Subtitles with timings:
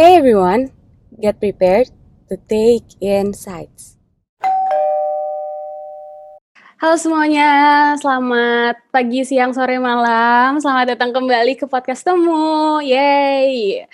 [0.00, 0.72] Hey everyone,
[1.20, 1.92] get prepared
[2.32, 4.00] to take in sights.
[6.80, 10.56] Halo semuanya, selamat pagi, siang, sore, malam.
[10.56, 12.80] Selamat datang kembali ke podcast Temu.
[12.80, 13.84] Yeay.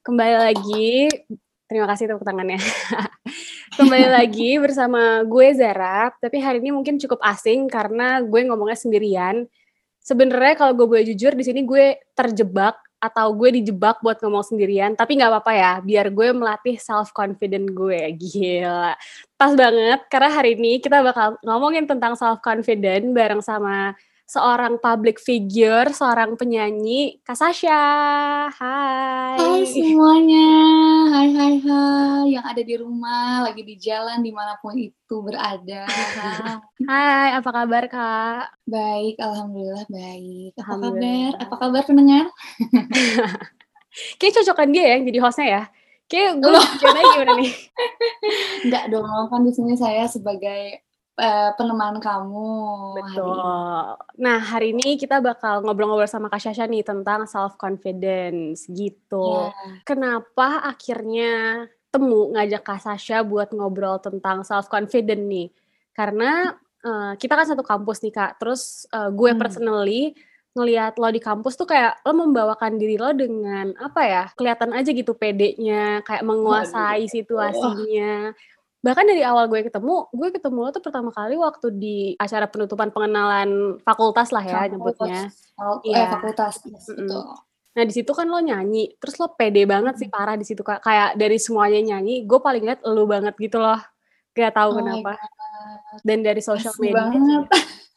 [0.00, 1.12] Kembali lagi,
[1.68, 2.56] terima kasih tepuk tangannya.
[3.76, 9.44] kembali lagi bersama gue Zara, tapi hari ini mungkin cukup asing karena gue ngomongnya sendirian.
[10.00, 14.92] Sebenarnya kalau gue boleh jujur, di sini gue terjebak atau gue dijebak buat ngomong sendirian,
[14.92, 18.12] tapi nggak apa-apa ya, biar gue melatih self confident gue.
[18.20, 18.92] Gila.
[19.40, 23.96] Pas banget karena hari ini kita bakal ngomongin tentang self confident bareng sama
[24.30, 27.82] seorang public figure, seorang penyanyi, Kak Sasha.
[28.54, 29.34] Hai.
[29.42, 30.50] Hai semuanya,
[31.10, 35.82] hai hai hai yang ada di rumah, lagi di jalan di mana pun itu berada.
[36.90, 38.70] hai, apa kabar Kak?
[38.70, 40.54] Baik, alhamdulillah baik.
[40.54, 41.34] Apa alhamdulillah.
[41.34, 41.42] kabar?
[41.42, 42.26] Apa kabar pendengar?
[44.22, 45.62] Kayak cocokan dia ya yang jadi hostnya ya.
[46.06, 47.52] Kayak gue gimana gimana nih?
[48.70, 50.86] Enggak dong, kan di sini saya sebagai
[51.20, 52.50] uh, peneman kamu.
[52.96, 53.36] Betul.
[53.36, 59.52] Hari nah, hari ini kita bakal ngobrol-ngobrol sama Kak Syasha nih tentang self confidence gitu.
[59.52, 59.84] Yeah.
[59.84, 65.52] Kenapa akhirnya temu ngajak Kak Sasha buat ngobrol tentang self confident nih?
[65.92, 68.40] Karena uh, kita kan satu kampus nih Kak.
[68.40, 69.40] Terus uh, gue hmm.
[69.40, 70.16] personally
[70.50, 74.90] ngelihat lo di kampus tuh kayak lo membawakan diri lo dengan apa ya kelihatan aja
[74.90, 78.34] gitu pedenya kayak menguasai situasinya
[78.80, 82.88] bahkan dari awal gue ketemu gue ketemu lo tuh pertama kali waktu di acara penutupan
[82.88, 84.72] pengenalan fakultas lah ya fakultas.
[84.72, 85.22] nyebutnya.
[85.84, 86.54] Iya eh, fakultas.
[86.64, 87.24] Yes, mm -mm.
[87.70, 91.14] nah di situ kan lo nyanyi terus lo pede banget sih parah di situ kayak
[91.14, 93.78] dari semuanya nyanyi gue paling lihat lo banget gitu loh.
[94.32, 95.18] Gak tahu oh kenapa.
[96.00, 97.10] Dan dari sosial media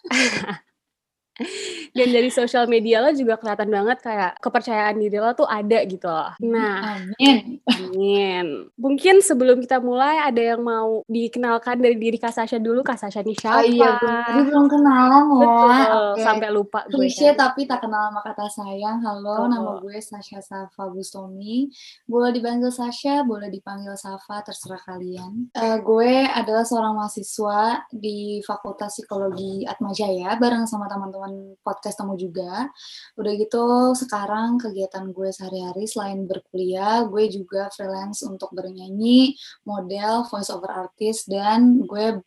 [1.93, 6.05] dan dari sosial media lo juga kelihatan banget kayak kepercayaan diri lo tuh ada gitu
[6.09, 6.33] loh.
[6.41, 7.61] Nah, amin.
[7.69, 8.45] Amin.
[8.77, 12.85] Mungkin sebelum kita mulai ada yang mau dikenalkan dari diri Kak Sasha dulu.
[12.85, 13.61] Kak Sasha nih siapa?
[13.61, 15.41] Oh iya, belum, belum kenalan loh.
[15.41, 16.23] Betul, okay.
[16.23, 16.97] sampai lupa gue.
[16.97, 17.49] Klise kan.
[17.49, 18.97] tapi tak kenal sama kata sayang.
[19.03, 19.47] Halo, oh.
[19.49, 21.69] nama gue Sasha Safa Bustomi.
[22.05, 25.49] Boleh dipanggil Sasha, boleh dipanggil Safa, terserah kalian.
[25.53, 32.15] Uh, gue adalah seorang mahasiswa di Fakultas Psikologi Atmajaya bareng sama teman-teman teman podcast temu
[32.15, 32.71] juga.
[33.19, 39.35] Udah gitu sekarang kegiatan gue sehari-hari selain berkuliah, gue juga freelance untuk bernyanyi,
[39.67, 42.23] model, voice over artist, dan gue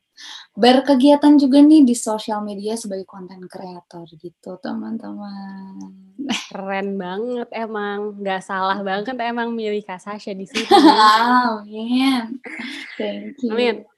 [0.57, 5.81] berkegiatan juga nih di sosial media sebagai konten kreator gitu teman-teman.
[6.53, 10.69] Keren banget emang, nggak salah banget emang milih Kak Sasha di sini.
[11.57, 12.45] Amin.
[13.01, 13.57] Thank you.
[13.57, 13.89] Amin.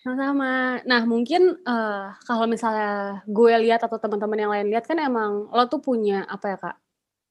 [0.00, 0.80] Sama-sama.
[0.88, 5.64] Nah, mungkin uh, kalau misalnya gue lihat atau teman-teman yang lain lihat kan emang lo
[5.68, 6.76] tuh punya apa ya kak,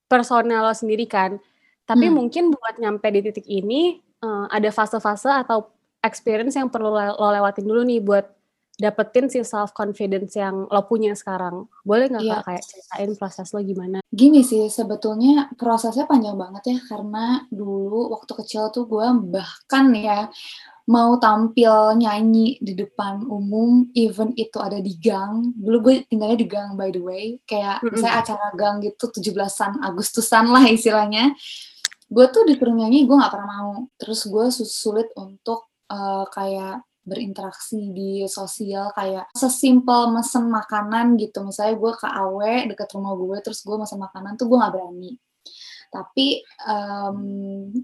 [0.05, 1.41] personal lo sendiri kan.
[1.89, 2.13] Tapi hmm.
[2.13, 5.73] mungkin buat nyampe di titik ini uh, ada fase-fase atau
[6.05, 8.25] experience yang perlu lo lewatin dulu nih buat
[8.79, 11.67] dapetin si self confidence yang lo punya sekarang.
[11.83, 12.39] Boleh nggak yeah.
[12.39, 13.97] kak kayak ceritain proses lo gimana?
[14.07, 20.31] Gini sih, sebetulnya prosesnya panjang banget ya karena dulu waktu kecil tuh gue bahkan ya
[20.89, 25.53] mau tampil nyanyi di depan umum, even itu ada di gang.
[25.53, 27.93] Dulu gue tinggalnya di gang by the way, kayak mm -hmm.
[27.93, 31.37] misalnya acara gang gitu 17-an Agustusan lah istilahnya.
[32.09, 33.73] Gue tuh disuruh nyanyi, gue gak pernah mau.
[34.01, 41.73] Terus gue sulit untuk uh, kayak berinteraksi di sosial kayak sesimpel mesen makanan gitu misalnya
[41.81, 45.17] gue ke awe deket rumah gue terus gue mesen makanan tuh gue gak berani
[45.89, 47.19] tapi um,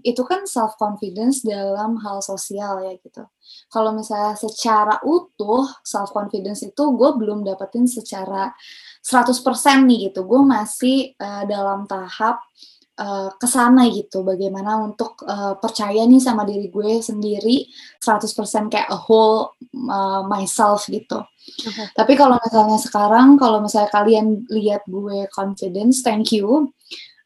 [0.06, 3.26] itu kan self confidence dalam hal sosial ya gitu.
[3.70, 8.54] Kalau misalnya secara utuh self confidence itu gue belum dapetin secara
[9.02, 9.42] 100%
[9.86, 10.22] nih gitu.
[10.26, 12.42] Gue masih uh, dalam tahap
[12.98, 17.66] uh, ke sana gitu bagaimana untuk uh, percaya nih sama diri gue sendiri
[18.00, 19.54] 100% kayak a whole
[19.90, 21.22] uh, myself gitu.
[21.46, 21.86] Okay.
[21.94, 26.74] Tapi kalau misalnya sekarang kalau misalnya kalian lihat gue confidence, thank you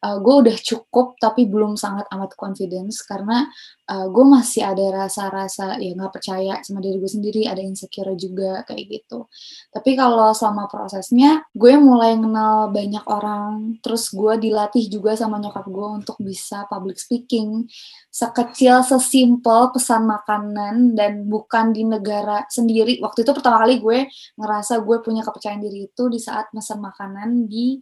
[0.01, 3.45] uh, gue udah cukup tapi belum sangat amat confidence karena
[3.87, 8.65] uh, gue masih ada rasa-rasa ya nggak percaya sama diri gue sendiri ada insecure juga
[8.65, 9.29] kayak gitu.
[9.69, 15.65] Tapi kalau selama prosesnya gue mulai kenal banyak orang terus gue dilatih juga sama nyokap
[15.69, 17.69] gue untuk bisa public speaking.
[18.11, 22.99] Sekecil sesimpel pesan makanan dan bukan di negara sendiri.
[22.99, 23.99] Waktu itu pertama kali gue
[24.35, 27.79] ngerasa gue punya kepercayaan diri itu di saat pesan makanan di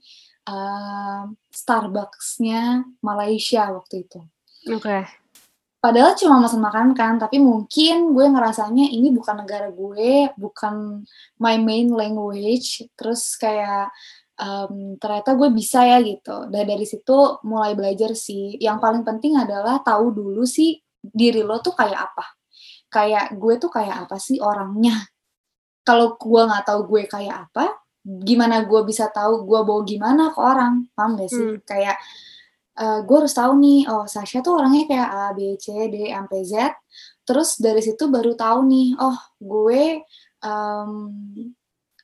[0.50, 4.20] uh, Starbucks-nya Malaysia waktu itu.
[4.74, 4.82] Oke.
[4.82, 5.04] Okay.
[5.80, 11.08] Padahal cuma pesan makan kan, tapi mungkin gue ngerasanya ini bukan negara gue, bukan
[11.40, 12.84] my main language.
[13.00, 13.88] Terus kayak
[14.36, 16.52] um, ternyata gue bisa ya gitu.
[16.52, 18.60] Dan dari situ mulai belajar sih.
[18.60, 22.28] Yang paling penting adalah tahu dulu sih diri lo tuh kayak apa.
[22.92, 25.00] Kayak gue tuh kayak apa sih orangnya.
[25.88, 27.72] Kalau gue nggak tahu gue kayak apa,
[28.26, 31.50] gimana gue bisa tahu gue bawa gimana ke orang, paham gak sih?
[31.58, 31.62] Hmm.
[31.62, 31.98] Kayak
[32.80, 36.42] uh, gue harus tahu nih, oh Sasha tuh orangnya kayak A, B, C, D, sampai
[36.48, 36.54] Z.
[37.28, 40.02] Terus dari situ baru tahu nih, oh gue
[40.42, 40.92] um,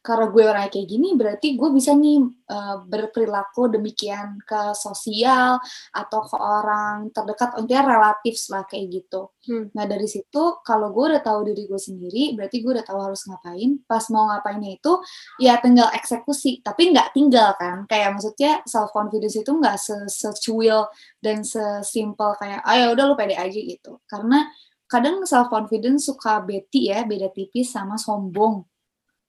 [0.06, 2.22] karena gue orangnya kayak gini berarti gue bisa nih
[2.54, 5.58] uh, berperilaku demikian ke sosial
[5.90, 9.34] atau ke orang terdekat intinya relatif lah kayak gitu.
[9.50, 9.74] Hmm.
[9.74, 13.26] Nah dari situ kalau gue udah tahu diri gue sendiri berarti gue udah tahu harus
[13.26, 13.82] ngapain.
[13.90, 14.94] Pas mau ngapainnya itu
[15.42, 17.90] ya tinggal eksekusi tapi nggak tinggal kan.
[17.90, 20.86] Kayak maksudnya self confidence itu nggak secuil
[21.18, 23.98] dan sesimpel kayak ayo ah, ya udah lu pede aja gitu.
[24.06, 24.46] Karena
[24.86, 28.62] kadang self confidence suka beti ya beda tipis sama sombong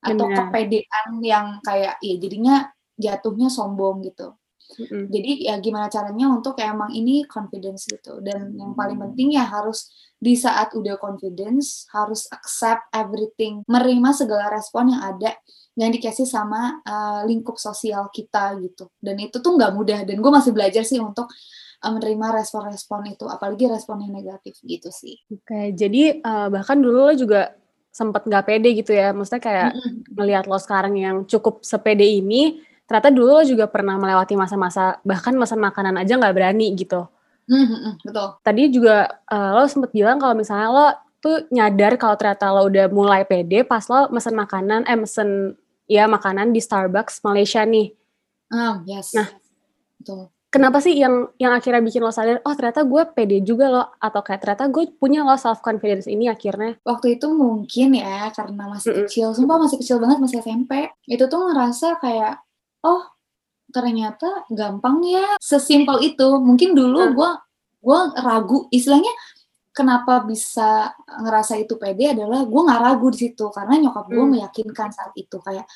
[0.07, 0.37] atau Bener.
[0.39, 2.57] kepedean yang kayak ya jadinya
[2.97, 4.33] jatuhnya sombong gitu.
[4.67, 5.03] Mm-hmm.
[5.15, 9.95] Jadi ya gimana caranya untuk emang ini confidence gitu dan yang paling penting ya harus
[10.17, 15.37] di saat udah confidence harus accept everything, menerima segala respon yang ada
[15.77, 18.89] yang dikasih sama uh, lingkup sosial kita gitu.
[18.97, 21.29] Dan itu tuh nggak mudah dan gue masih belajar sih untuk
[21.85, 25.21] uh, menerima respon-respon itu, apalagi respon yang negatif gitu sih.
[25.29, 27.53] Oke, jadi uh, bahkan dulu lo juga
[27.97, 29.17] sempet nggak pede gitu ya.
[29.17, 29.71] Maksudnya kayak
[30.13, 35.33] melihat lo sekarang yang cukup sepede ini ternyata dulu lo juga pernah melewati masa-masa bahkan
[35.35, 37.09] pesan makanan aja nggak berani gitu.
[38.05, 38.29] Betul.
[38.45, 40.87] Tadi juga uh, lo sempet bilang kalau misalnya lo
[41.25, 45.57] tuh nyadar kalau ternyata lo udah mulai pede pas lo mesen makanan eh mesen
[45.89, 47.97] ya makanan di Starbucks Malaysia nih.
[48.53, 49.17] Um, yes.
[49.17, 49.33] Nah
[49.99, 53.85] betul kenapa sih yang yang akhirnya bikin lo sadar oh ternyata gue pede juga lo
[54.01, 58.73] atau kayak ternyata gue punya lo self confidence ini akhirnya waktu itu mungkin ya karena
[58.73, 59.05] masih mm -mm.
[59.05, 60.73] kecil sumpah masih kecil banget masih SMP
[61.05, 62.41] itu tuh ngerasa kayak
[62.89, 63.05] oh
[63.69, 67.41] ternyata gampang ya sesimpel itu mungkin dulu gue mm.
[67.85, 69.13] gue ragu istilahnya
[69.77, 74.33] kenapa bisa ngerasa itu pede adalah gue nggak ragu di situ karena nyokap gue mm.
[74.33, 75.69] meyakinkan saat itu kayak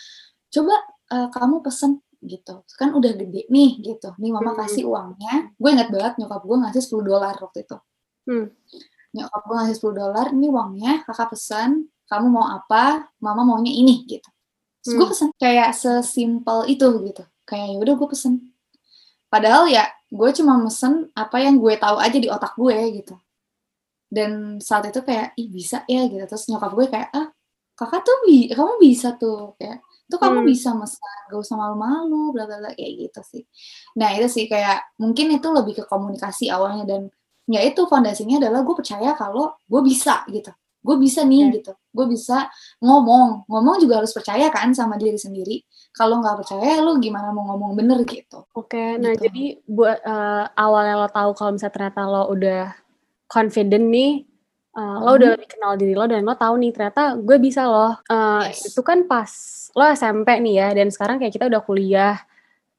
[0.51, 0.75] coba
[1.13, 2.65] uh, kamu pesen gitu.
[2.77, 4.13] Kan udah gede nih gitu.
[4.21, 4.61] Nih mama hmm.
[4.65, 5.53] kasih uangnya.
[5.57, 7.79] Gue ingat banget nyokap gue ngasih 10 dolar waktu itu.
[8.29, 8.47] Hmm.
[9.11, 14.07] nyokap gue ngasih 10 dolar ini uangnya kakak pesan kamu mau apa mama maunya ini
[14.07, 14.29] gitu.
[14.83, 14.99] Terus hmm.
[15.01, 17.23] gue pesen kayak sesimpel itu gitu.
[17.49, 18.35] Kayak ya udah gue pesen.
[19.31, 23.15] Padahal ya gue cuma mesen apa yang gue tahu aja di otak gue gitu.
[24.11, 26.23] Dan saat itu kayak ih bisa ya gitu.
[26.27, 27.31] Terus nyokap gue kayak ah
[27.81, 30.49] kakak tuh bi kamu bisa tuh kayak itu kamu hmm.
[30.53, 31.01] bisa mesen
[31.33, 33.43] gak usah malu-malu bla bla bla kayak gitu sih
[33.97, 37.03] nah itu sih kayak mungkin itu lebih ke komunikasi awalnya dan
[37.49, 41.55] ya itu fondasinya adalah gue percaya kalau gue bisa gitu gue bisa nih yeah.
[41.61, 42.49] gitu gue bisa
[42.81, 45.61] ngomong ngomong juga harus percaya kan sama diri sendiri
[45.93, 49.29] kalau nggak percaya lo gimana mau ngomong bener gitu oke okay, nah gitu.
[49.29, 52.63] jadi buat uh, awalnya lo tahu kalau misalnya ternyata lo udah
[53.29, 54.30] confident nih
[54.77, 57.99] uh, lo udah lebih kenal diri lo dan lo tahu nih ternyata gue bisa loh
[57.99, 58.71] uh, yes.
[58.75, 59.31] itu kan pas
[59.75, 62.17] lo SMP nih ya dan sekarang kayak kita udah kuliah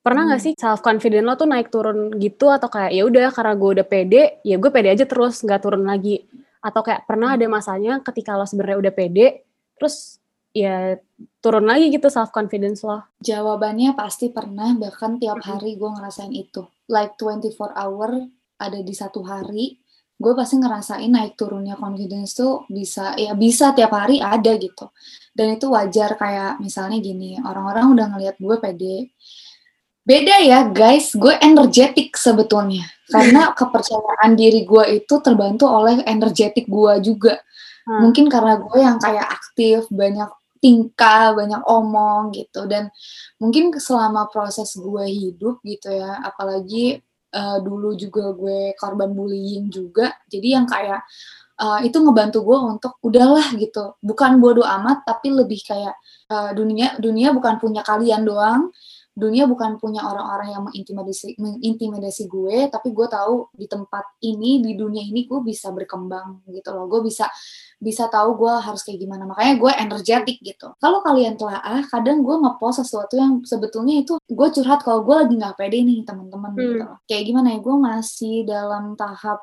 [0.01, 0.47] pernah nggak hmm.
[0.51, 3.87] sih self confident lo tuh naik turun gitu atau kayak ya udah karena gue udah
[3.87, 6.25] pede ya gue pede aja terus nggak turun lagi
[6.61, 9.45] atau kayak pernah ada masanya ketika lo sebenarnya udah pede
[9.77, 10.99] terus ya
[11.39, 13.07] turun lagi gitu self confidence lo?
[13.23, 16.67] Jawabannya pasti pernah bahkan tiap hari gue ngerasain itu.
[16.91, 18.29] Like 24 hour
[18.61, 19.80] ada di satu hari
[20.21, 24.93] gue pasti ngerasain naik turunnya confidence tuh bisa ya bisa tiap hari ada gitu.
[25.33, 28.97] Dan itu wajar kayak misalnya gini orang-orang udah ngelihat gue pede.
[30.05, 32.85] Beda ya guys gue energetik sebetulnya.
[33.09, 37.41] Karena kepercayaan diri gue itu terbantu oleh energetik gue juga.
[37.81, 37.97] Hmm.
[37.97, 40.29] mungkin karena gue yang kayak aktif banyak
[40.61, 42.69] tingkah banyak omong gitu.
[42.69, 42.93] Dan
[43.41, 47.01] mungkin selama proses gue hidup gitu ya apalagi
[47.33, 50.15] uh, dulu juga gue korban bullying juga.
[50.27, 51.01] Jadi yang kayak
[51.59, 53.95] uh, itu ngebantu gue untuk udahlah gitu.
[54.03, 55.95] Bukan bodoh amat tapi lebih kayak
[56.31, 58.71] uh, dunia dunia bukan punya kalian doang
[59.21, 64.73] dunia bukan punya orang-orang yang mengintimidasi mengintimidasi gue tapi gue tahu di tempat ini di
[64.73, 66.89] dunia ini gue bisa berkembang gitu loh.
[66.89, 67.29] Gue bisa
[67.77, 69.29] bisa tahu gue harus kayak gimana.
[69.29, 70.73] Makanya gue energetik gitu.
[70.81, 75.13] Kalau kalian telah ah kadang gue ngepost sesuatu yang sebetulnya itu gue curhat kalau gue
[75.13, 76.61] lagi nggak pede nih teman-teman hmm.
[76.61, 79.39] gitu kayak gimana ya gue masih dalam tahap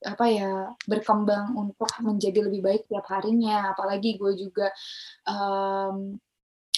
[0.00, 3.76] apa ya berkembang untuk menjadi lebih baik tiap harinya.
[3.76, 4.72] Apalagi gue juga
[5.28, 6.16] um,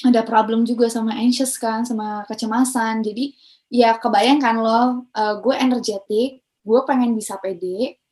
[0.03, 3.07] ada problem juga sama anxious kan, sama kecemasan.
[3.07, 3.35] Jadi
[3.71, 8.03] ya kebayangkan loh, uh, gue energetik, gue pengen bisa pede.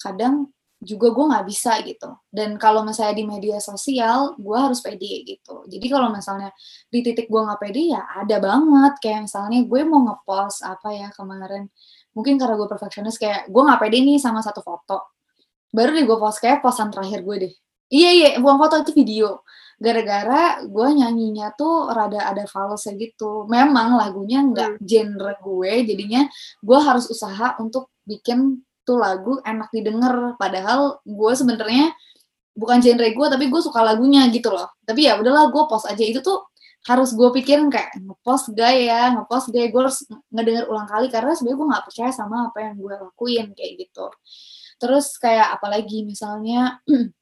[0.00, 0.48] Kadang
[0.80, 2.08] juga gue nggak bisa gitu.
[2.32, 5.68] Dan kalau misalnya di media sosial, gue harus pede gitu.
[5.68, 6.54] Jadi kalau misalnya
[6.88, 8.96] di titik gue nggak pede ya ada banget.
[9.04, 11.68] Kayak misalnya gue mau ngepost apa ya kemarin.
[12.16, 15.12] Mungkin karena gue perfeksionis kayak gue nggak pede nih sama satu foto.
[15.70, 17.54] Baru deh gue post kayak postan terakhir gue deh.
[17.90, 19.42] Iya iya, bukan foto itu video.
[19.80, 23.48] Gara-gara gue nyanyinya tuh rada ada false gitu.
[23.48, 24.84] Memang lagunya nggak hmm.
[24.84, 26.28] genre gue, jadinya
[26.60, 31.94] gue harus usaha untuk bikin tuh lagu enak didengar padahal gue sebenarnya
[32.58, 36.02] bukan genre gue tapi gue suka lagunya gitu loh tapi ya udahlah gue post aja
[36.02, 36.50] itu tuh
[36.88, 39.68] harus gue pikirin kayak ngepost gak ya ngepost gak ya?
[39.68, 39.98] gue harus
[40.32, 44.06] ngedenger ulang kali karena sebenarnya gue nggak percaya sama apa yang gue lakuin kayak gitu
[44.80, 46.80] terus kayak apalagi misalnya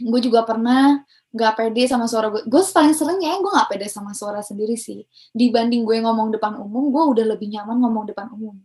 [0.00, 3.86] gue juga pernah nggak pede sama suara gue gue paling sering ya gue nggak pede
[3.92, 5.04] sama suara sendiri sih.
[5.36, 8.56] Dibanding gue ngomong depan umum gue udah lebih nyaman ngomong depan umum.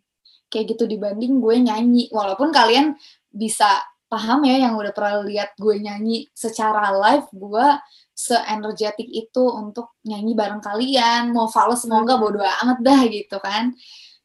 [0.48, 2.08] Kayak gitu dibanding gue nyanyi.
[2.14, 2.96] Walaupun kalian
[3.28, 7.68] bisa paham ya yang udah pernah lihat gue nyanyi secara live gue
[8.14, 11.36] seenergetik itu untuk nyanyi bareng kalian.
[11.36, 13.76] Mau fals mau enggak bodo amat dah gitu kan.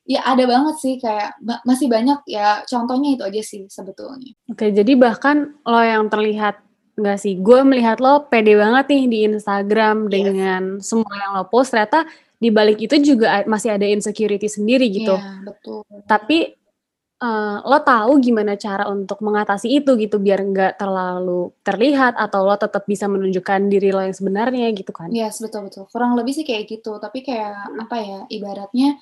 [0.09, 1.37] Ya ada banget sih kayak
[1.67, 4.31] masih banyak ya contohnya itu aja sih sebetulnya.
[4.47, 6.68] Oke jadi bahkan lo yang terlihat
[6.99, 10.13] enggak sih gue melihat lo pede banget nih di Instagram yes.
[10.13, 15.15] dengan semua yang lo post ternyata di balik itu juga masih ada insecurity sendiri gitu.
[15.15, 15.83] Iya, betul.
[16.07, 16.55] Tapi
[17.19, 22.55] uh, lo tahu gimana cara untuk mengatasi itu gitu biar nggak terlalu terlihat atau lo
[22.55, 25.11] tetap bisa menunjukkan diri lo yang sebenarnya gitu kan?
[25.11, 25.91] Iya, yes, betul betul.
[25.91, 27.03] Kurang lebih sih kayak gitu.
[27.03, 28.21] Tapi kayak apa ya?
[28.31, 28.99] Ibaratnya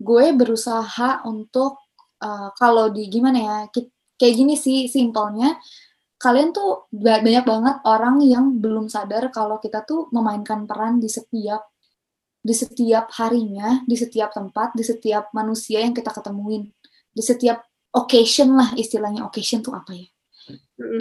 [0.00, 1.76] gue berusaha untuk
[2.24, 3.56] uh, kalau di gimana ya?
[4.16, 5.60] Kayak gini sih simpelnya
[6.16, 11.68] kalian tuh banyak banget orang yang belum sadar kalau kita tuh memainkan peran di setiap
[12.46, 16.70] di setiap harinya, di setiap tempat, di setiap manusia yang kita ketemuin,
[17.10, 19.26] di setiap occasion lah istilahnya.
[19.26, 20.06] Occasion tuh apa ya?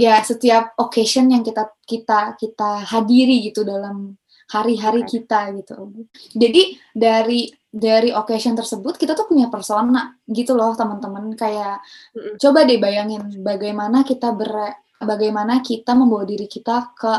[0.01, 6.05] Ya setiap occasion yang kita kita kita hadiri gitu dalam hari-hari kita gitu.
[6.37, 11.83] Jadi dari dari occasion tersebut kita tuh punya persona gitu loh teman-teman kayak
[12.15, 12.39] mm.
[12.39, 17.13] coba deh bayangin bagaimana kita ber bagaimana kita membawa diri kita ke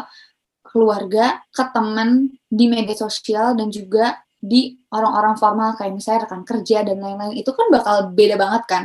[0.67, 6.85] keluarga, ke teman di media sosial dan juga di orang-orang formal kayak misalnya rekan kerja
[6.85, 8.85] dan lain-lain itu kan bakal beda banget kan.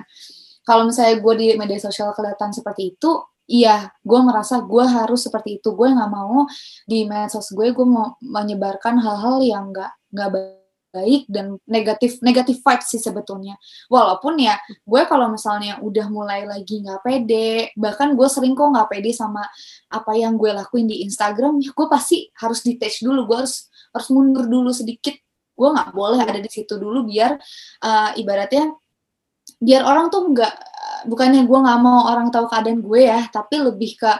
[0.63, 3.11] Kalau misalnya gue di media sosial kelihatan seperti itu,
[3.51, 5.75] iya gue merasa gue harus seperti itu.
[5.75, 6.47] Gue nggak mau
[6.87, 10.29] di medsos gue gue mau menyebarkan hal-hal yang nggak nggak
[10.91, 13.59] baik dan negatif negatif vibes sih sebetulnya.
[13.91, 14.55] Walaupun ya
[14.87, 19.43] gue kalau misalnya udah mulai lagi nggak pede bahkan gue sering kok nggak pede sama
[19.91, 23.27] apa yang gue lakuin di Instagram ya gue pasti harus detach dulu.
[23.27, 25.15] Gue harus harus mundur dulu sedikit.
[25.51, 27.35] Gue nggak boleh ada di situ dulu biar
[27.83, 28.71] uh, ibaratnya
[29.61, 30.53] biar orang tuh nggak
[31.07, 34.11] bukannya gue nggak mau orang tahu keadaan gue ya tapi lebih ke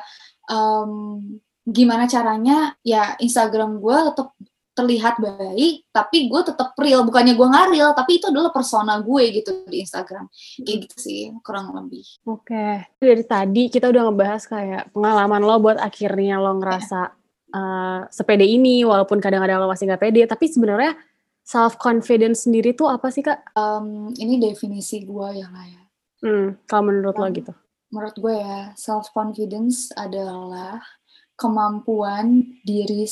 [0.49, 1.21] um,
[1.67, 4.33] gimana caranya ya Instagram gue tetap
[4.71, 7.03] terlihat baik, tapi gue tetap real.
[7.03, 10.31] Bukannya gue nggak real, tapi itu adalah persona gue gitu di Instagram.
[10.63, 12.07] Kayak gitu sih, kurang lebih.
[12.23, 12.55] Oke.
[12.55, 12.73] Okay.
[12.97, 17.57] Dari tadi kita udah ngebahas kayak pengalaman lo buat akhirnya lo ngerasa yeah.
[17.59, 20.95] uh, sepede ini, walaupun kadang-kadang lo masih nggak pede, tapi sebenarnya
[21.43, 23.51] self confidence sendiri tuh apa sih kak?
[23.59, 25.83] Um, ini definisi gue ya lah ya.
[26.21, 27.53] Hmm, kalau menurut lo gitu?
[27.91, 30.79] Menurut gue ya, self confidence adalah
[31.35, 33.09] kemampuan diri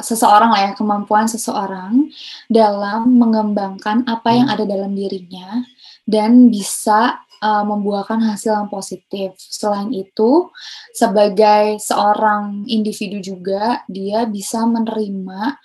[0.00, 2.08] seseorang lah ya, kemampuan seseorang
[2.48, 4.54] dalam mengembangkan apa yang hmm.
[4.56, 5.60] ada dalam dirinya
[6.08, 9.36] dan bisa uh, membuahkan hasil yang positif.
[9.36, 10.48] Selain itu,
[10.96, 15.60] sebagai seorang individu juga dia bisa menerima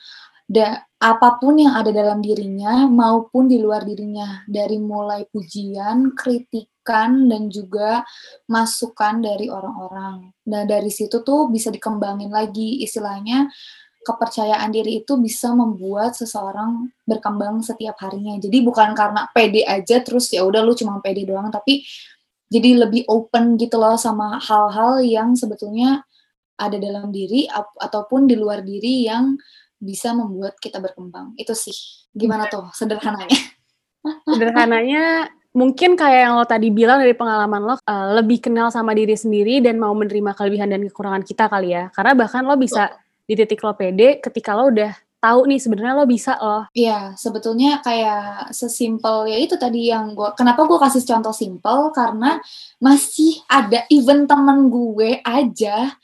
[0.46, 6.70] da apa pun yang ada dalam dirinya maupun di luar dirinya dari mulai pujian, kritik
[6.86, 8.06] kritikan dan juga
[8.46, 10.30] masukan dari orang-orang.
[10.46, 13.50] Nah, dari situ tuh bisa dikembangin lagi istilahnya
[14.06, 18.38] kepercayaan diri itu bisa membuat seseorang berkembang setiap harinya.
[18.38, 21.82] Jadi bukan karena pede aja terus ya udah lu cuma pede doang tapi
[22.54, 26.06] jadi lebih open gitu loh sama hal-hal yang sebetulnya
[26.56, 27.50] ada dalam diri
[27.82, 29.34] ataupun di luar diri yang
[29.80, 31.36] bisa membuat kita berkembang.
[31.36, 31.76] Itu sih.
[32.16, 33.36] Gimana tuh sederhananya?
[34.30, 39.18] Sederhananya mungkin kayak yang lo tadi bilang dari pengalaman lo uh, lebih kenal sama diri
[39.18, 42.92] sendiri dan mau menerima kelebihan dan kekurangan kita kali ya karena bahkan lo bisa
[43.26, 44.94] di titik lo pede ketika lo udah
[45.26, 46.70] tahu nih sebenarnya lo bisa lo.
[46.78, 50.30] Iya, sebetulnya kayak sesimpel ya itu tadi yang gue.
[50.38, 52.38] Kenapa gue kasih contoh simpel karena
[52.78, 55.98] masih ada event temen gue aja.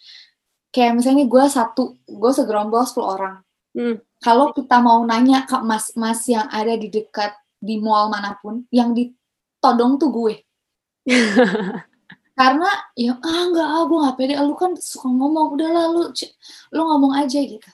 [0.74, 3.36] Kayak misalnya gue satu, gue segerombol 10 orang.
[3.72, 4.04] Hmm.
[4.22, 8.92] Kalau kita mau nanya ke mas-mas yang ada di dekat di mall mana pun, yang
[8.94, 9.16] di
[9.64, 10.36] todong tuh gue.
[12.32, 14.34] karena ya ah nggak ah gue nggak pede.
[14.44, 15.58] Lu kan suka ngomong.
[15.58, 16.12] Udah lalu
[16.74, 17.70] lu ngomong aja gitu.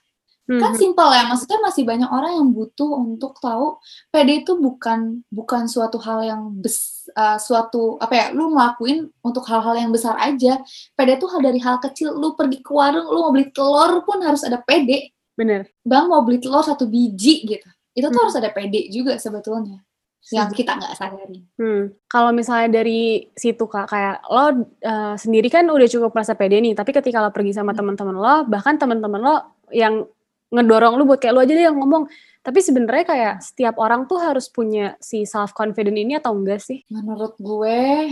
[0.47, 0.63] Hmm.
[0.63, 1.27] kan simpel ya.
[1.27, 6.41] Maksudnya masih banyak orang yang butuh untuk tahu pede itu bukan bukan suatu hal yang
[6.63, 10.63] bes, uh, suatu apa ya lu ngelakuin untuk hal-hal yang besar aja.
[10.95, 12.15] Pede itu hal dari hal kecil.
[12.15, 16.25] Lu pergi ke warung lu mau beli telur pun harus ada pede bener bang mau
[16.25, 18.24] beli telur satu biji gitu itu tuh hmm.
[18.25, 19.86] harus ada pede juga sebetulnya
[20.27, 21.39] yang kita nggak sadari.
[21.56, 21.96] Hmm.
[22.12, 24.44] Kalau misalnya dari situ kak, kayak lo
[24.84, 27.79] uh, sendiri kan udah cukup merasa pede nih, tapi ketika lo pergi sama hmm.
[27.79, 29.36] teman-teman lo, bahkan teman-teman lo
[29.72, 30.03] yang
[30.51, 32.12] ngedorong lo buat kayak lo aja deh yang ngomong.
[32.44, 36.84] Tapi sebenarnya kayak setiap orang tuh harus punya si self confident ini atau enggak sih?
[36.91, 38.12] Menurut gue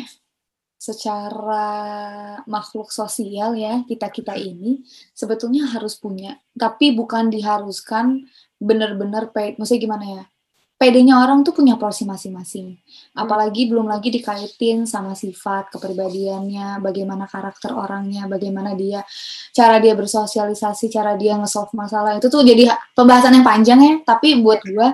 [0.75, 1.65] secara
[2.45, 4.83] makhluk sosial ya kita kita ini
[5.15, 8.27] sebetulnya harus punya, tapi bukan diharuskan
[8.61, 10.25] benar-benar maksudnya gimana ya?
[10.75, 12.75] pedenya orang tuh punya porsi masing-masing.
[12.75, 13.25] Hmm.
[13.25, 13.69] Apalagi hmm.
[13.71, 19.01] belum lagi dikaitin sama sifat, kepribadiannya, bagaimana karakter orangnya, bagaimana dia,
[19.55, 22.19] cara dia bersosialisasi, cara dia nge-solve masalah.
[22.19, 24.87] Itu tuh jadi pembahasan yang panjang ya, tapi buat gue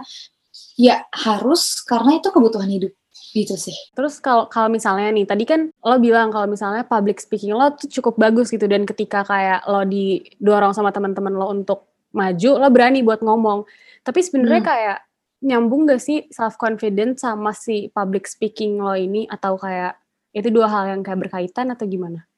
[0.79, 2.93] ya harus karena itu kebutuhan hidup
[3.31, 3.75] gitu sih.
[3.95, 7.87] Terus kalau kalau misalnya nih tadi kan lo bilang kalau misalnya public speaking lo tuh
[7.87, 13.03] cukup bagus gitu dan ketika kayak lo didorong sama teman-teman lo untuk maju lo berani
[13.03, 13.63] buat ngomong.
[14.03, 14.69] Tapi sebenarnya hmm.
[14.69, 14.97] kayak
[15.41, 19.97] nyambung gak sih self confident sama si public speaking lo ini atau kayak
[20.31, 22.30] itu dua hal yang kayak berkaitan atau gimana?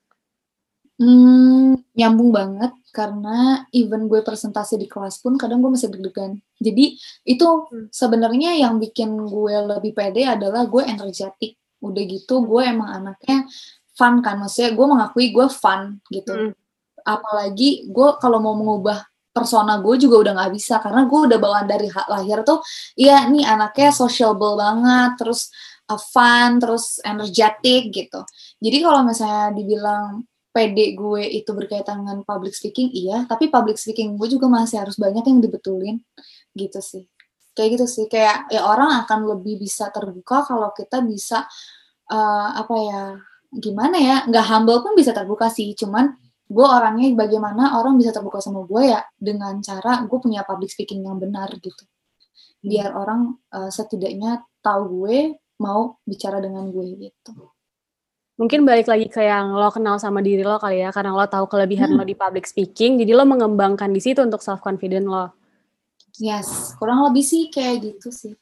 [0.93, 6.37] Hmm, nyambung banget karena even gue presentasi di kelas pun kadang gue masih deg-degan.
[6.61, 6.95] Jadi
[7.25, 7.89] itu hmm.
[7.89, 11.57] sebenarnya yang bikin gue lebih pede adalah gue energetik.
[11.81, 13.49] Udah gitu gue emang anaknya
[13.97, 16.33] fun kan, maksudnya gue mengakui gue fun gitu.
[16.33, 16.53] Hmm.
[17.03, 19.01] Apalagi gue kalau mau mengubah
[19.33, 22.61] persona gue juga udah nggak bisa karena gue udah bawaan dari lahir tuh
[22.93, 25.49] iya nih anaknya sociable banget terus
[25.89, 28.21] uh, fun terus energetic gitu
[28.61, 30.21] jadi kalau misalnya dibilang
[30.53, 33.25] PD gue itu berkaitan dengan public speaking iya.
[33.25, 35.97] Tapi public speaking gue juga masih harus banyak yang dibetulin.
[36.53, 37.03] Gitu sih.
[37.57, 38.05] Kayak gitu sih.
[38.05, 41.49] Kayak ya orang akan lebih bisa terbuka kalau kita bisa
[42.13, 43.01] uh, apa ya
[43.53, 45.73] gimana ya nggak humble pun bisa terbuka sih.
[45.73, 46.13] Cuman
[46.45, 51.01] gue orangnya bagaimana orang bisa terbuka sama gue ya dengan cara gue punya public speaking
[51.01, 51.83] yang benar gitu.
[52.61, 55.17] Biar orang uh, setidaknya tahu gue
[55.65, 57.52] mau bicara dengan gue gitu
[58.33, 61.45] mungkin balik lagi ke yang lo kenal sama diri lo kali ya karena lo tahu
[61.45, 61.97] kelebihan hmm.
[62.01, 65.33] lo di public speaking jadi lo mengembangkan di situ untuk self confident lo
[66.17, 68.33] yes kurang lebih sih kayak gitu sih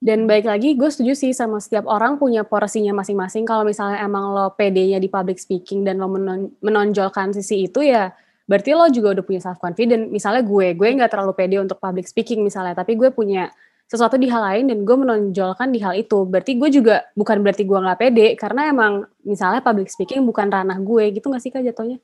[0.00, 3.44] dan baik lagi, gue setuju sih sama setiap orang punya porsinya masing-masing.
[3.44, 8.08] Kalau misalnya emang lo PD-nya di public speaking dan lo menon menonjolkan sisi itu ya,
[8.48, 10.08] berarti lo juga udah punya self confident.
[10.08, 13.52] Misalnya gue, gue nggak terlalu pede untuk public speaking misalnya, tapi gue punya
[13.90, 16.22] sesuatu di hal lain dan gue menonjolkan di hal itu.
[16.30, 18.92] Berarti gue juga bukan berarti gue nggak pede, karena emang
[19.26, 21.98] misalnya public speaking bukan ranah gue gitu nggak sih kak jatuhnya?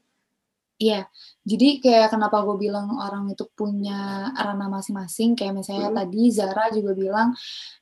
[0.76, 1.08] Iya,
[1.46, 5.98] jadi kayak kenapa gue bilang orang itu punya ranah masing-masing, kayak misalnya hmm.
[6.02, 7.32] tadi Zara juga bilang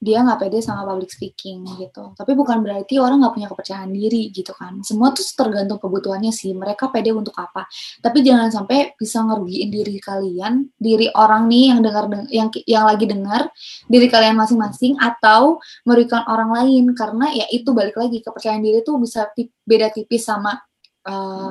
[0.04, 2.14] dia nggak pede sama public speaking gitu.
[2.14, 4.78] Tapi bukan berarti orang nggak punya kepercayaan diri gitu kan.
[4.86, 6.54] Semua tuh tergantung kebutuhannya sih.
[6.54, 7.66] Mereka pede untuk apa.
[7.98, 13.10] Tapi jangan sampai bisa ngerugiin diri kalian, diri orang nih yang dengar yang yang lagi
[13.10, 13.48] dengar,
[13.90, 19.00] diri kalian masing-masing atau merugikan orang lain karena ya itu balik lagi kepercayaan diri tuh
[19.00, 20.62] bisa tip, beda tipis sama
[21.04, 21.48] uh,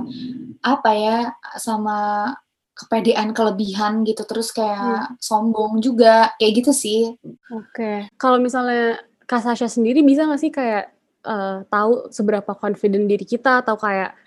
[0.62, 1.20] apa ya
[1.58, 2.32] sama
[2.74, 5.22] kepedean kelebihan gitu terus kayak hmm.
[5.22, 7.02] sombong juga kayak gitu sih.
[7.54, 7.98] Oke, okay.
[8.18, 8.98] kalau misalnya
[9.30, 14.18] Kak Sasha sendiri bisa nggak sih kayak uh, tahu seberapa confident diri kita atau kayak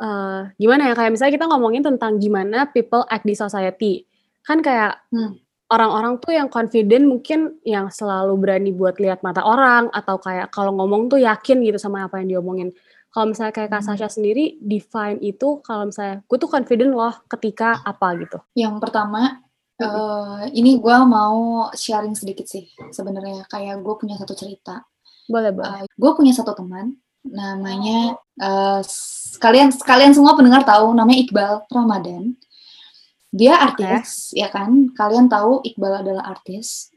[0.00, 4.08] uh, gimana ya kayak misalnya kita ngomongin tentang gimana people act di society
[4.42, 5.38] kan kayak hmm.
[5.70, 10.74] orang-orang tuh yang confident mungkin yang selalu berani buat lihat mata orang atau kayak kalau
[10.74, 12.74] ngomong tuh yakin gitu sama apa yang diomongin.
[13.12, 13.88] Kalau misalnya kayak Kak hmm.
[13.92, 18.40] Sasha sendiri, define itu kalau misalnya gue tuh confident loh ketika apa gitu?
[18.56, 19.36] Yang pertama,
[19.84, 23.44] uh, ini gue mau sharing sedikit sih sebenarnya.
[23.52, 24.80] Kayak gue punya satu cerita.
[25.28, 25.84] Boleh, boleh.
[25.84, 28.80] Uh, gue punya satu teman, namanya, uh,
[29.36, 32.32] kalian kalian semua pendengar tahu, namanya Iqbal Ramadan.
[33.32, 34.44] Dia artis, okay.
[34.44, 34.92] ya kan?
[34.92, 36.91] Kalian tahu Iqbal adalah artis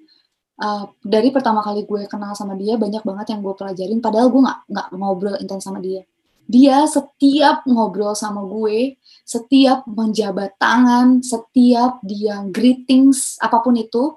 [0.62, 4.42] uh, dari pertama kali gue kenal sama dia banyak banget yang gue pelajarin padahal gue
[4.44, 6.06] nggak nggak ngobrol intens sama dia.
[6.46, 14.14] Dia setiap ngobrol sama gue setiap menjabat tangan setiap dia greetings apa pun itu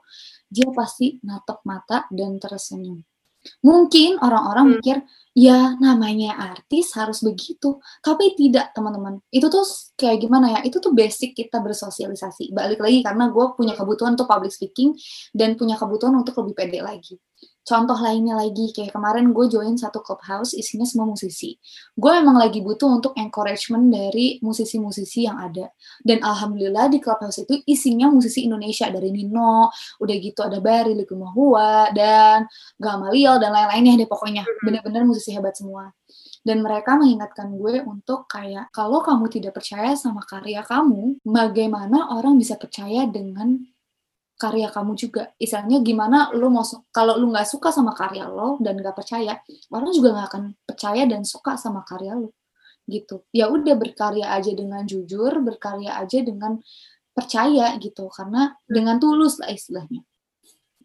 [0.52, 3.07] dia pasti natap mata dan tersenyum
[3.64, 4.74] mungkin orang-orang hmm.
[4.78, 4.96] mikir
[5.38, 7.78] ya namanya artis harus begitu.
[8.02, 9.22] Tapi tidak teman-teman.
[9.30, 9.62] Itu tuh
[9.94, 10.60] kayak gimana ya?
[10.66, 12.50] Itu tuh basic kita bersosialisasi.
[12.50, 14.96] Balik lagi karena gue punya kebutuhan untuk public speaking
[15.30, 17.20] dan punya kebutuhan untuk lebih pede lagi
[17.68, 21.60] contoh lainnya lagi kayak kemarin gue join satu clubhouse isinya semua musisi.
[21.92, 25.68] Gue emang lagi butuh untuk encouragement dari musisi-musisi yang ada.
[26.00, 29.68] Dan alhamdulillah di clubhouse itu isinya musisi Indonesia dari Nino
[30.00, 32.48] udah gitu ada Barry Likumahua dan
[32.80, 34.48] Gamaliel dan lain-lainnya deh pokoknya.
[34.64, 35.92] Bener-bener musisi hebat semua.
[36.40, 42.40] Dan mereka mengingatkan gue untuk kayak kalau kamu tidak percaya sama karya kamu bagaimana orang
[42.40, 43.60] bisa percaya dengan
[44.38, 45.34] karya kamu juga.
[45.36, 46.62] Istilahnya gimana lu mau
[46.94, 49.42] kalau lu nggak suka sama karya lo dan nggak percaya,
[49.74, 52.32] orang juga nggak akan percaya dan suka sama karya lo.
[52.88, 53.26] Gitu.
[53.34, 56.62] Ya udah berkarya aja dengan jujur, berkarya aja dengan
[57.12, 60.06] percaya gitu karena dengan tulus lah istilahnya.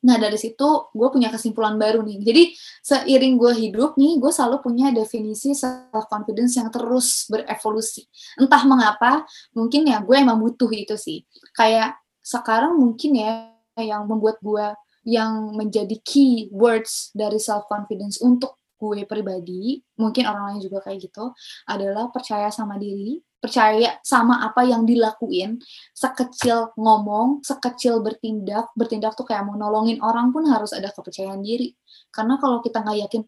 [0.04, 2.20] Nah dari situ gue punya kesimpulan baru nih.
[2.20, 2.44] Jadi
[2.84, 8.04] seiring gue hidup nih, gue selalu punya definisi self confidence yang terus berevolusi.
[8.36, 9.24] Entah mengapa,
[9.56, 11.24] mungkin ya gue emang butuh itu sih.
[11.56, 18.56] Kayak sekarang mungkin ya yang membuat gue yang menjadi key words dari self confidence untuk
[18.84, 21.32] gue pribadi, mungkin orang lain juga kayak gitu,
[21.72, 25.56] adalah percaya sama diri, percaya sama apa yang dilakuin,
[25.96, 31.72] sekecil ngomong, sekecil bertindak, bertindak tuh kayak mau nolongin orang pun harus ada kepercayaan diri.
[32.12, 33.22] Karena kalau kita nggak yakin,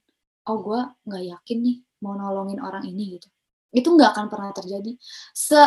[0.52, 3.28] oh gue nggak yakin nih mau nolongin orang ini gitu,
[3.72, 4.92] itu nggak akan pernah terjadi.
[5.32, 5.60] Se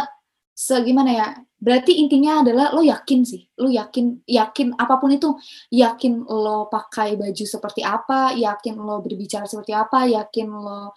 [0.59, 1.29] segimana ya?
[1.59, 5.31] Berarti intinya adalah lo yakin sih lo yakin yakin apa pun itu.
[5.71, 10.91] Yakin lo pakai baju seperti apa yakin lo berbicara seperti apa yakin lo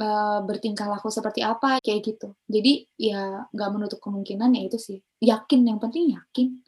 [0.00, 2.32] uh, bertingkah laku seperti apa kayak gitu.
[2.48, 4.98] Jadi ya nggak menutup kemungkinan ya itu sih.
[5.20, 6.64] Yakin yang penting yakin.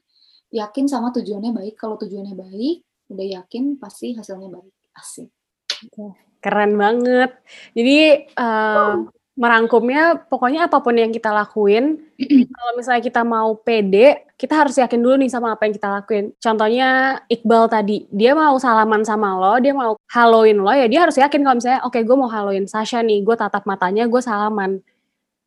[0.52, 1.74] Yakin sama tujuannya baik.
[1.80, 4.74] Kalau tujuannya baik udah yakin pasti hasilnya baik.
[4.92, 5.32] Asik.
[6.40, 7.32] Keren banget.
[7.72, 12.00] Jadi uh, merangkumnya pokoknya apa pun yang kita lakuin
[12.56, 16.28] kalau misalnya kita mau pede kita harus yakin dulu nih sama apa yang kita lakuin.
[16.36, 21.16] Contohnya Iqbal tadi dia mau salaman sama lo dia mau haloin lo ya dia harus
[21.16, 24.80] yakin kalau misalnya oke okay, gue mau haloin Sasha nih gue tatap matanya gue salaman.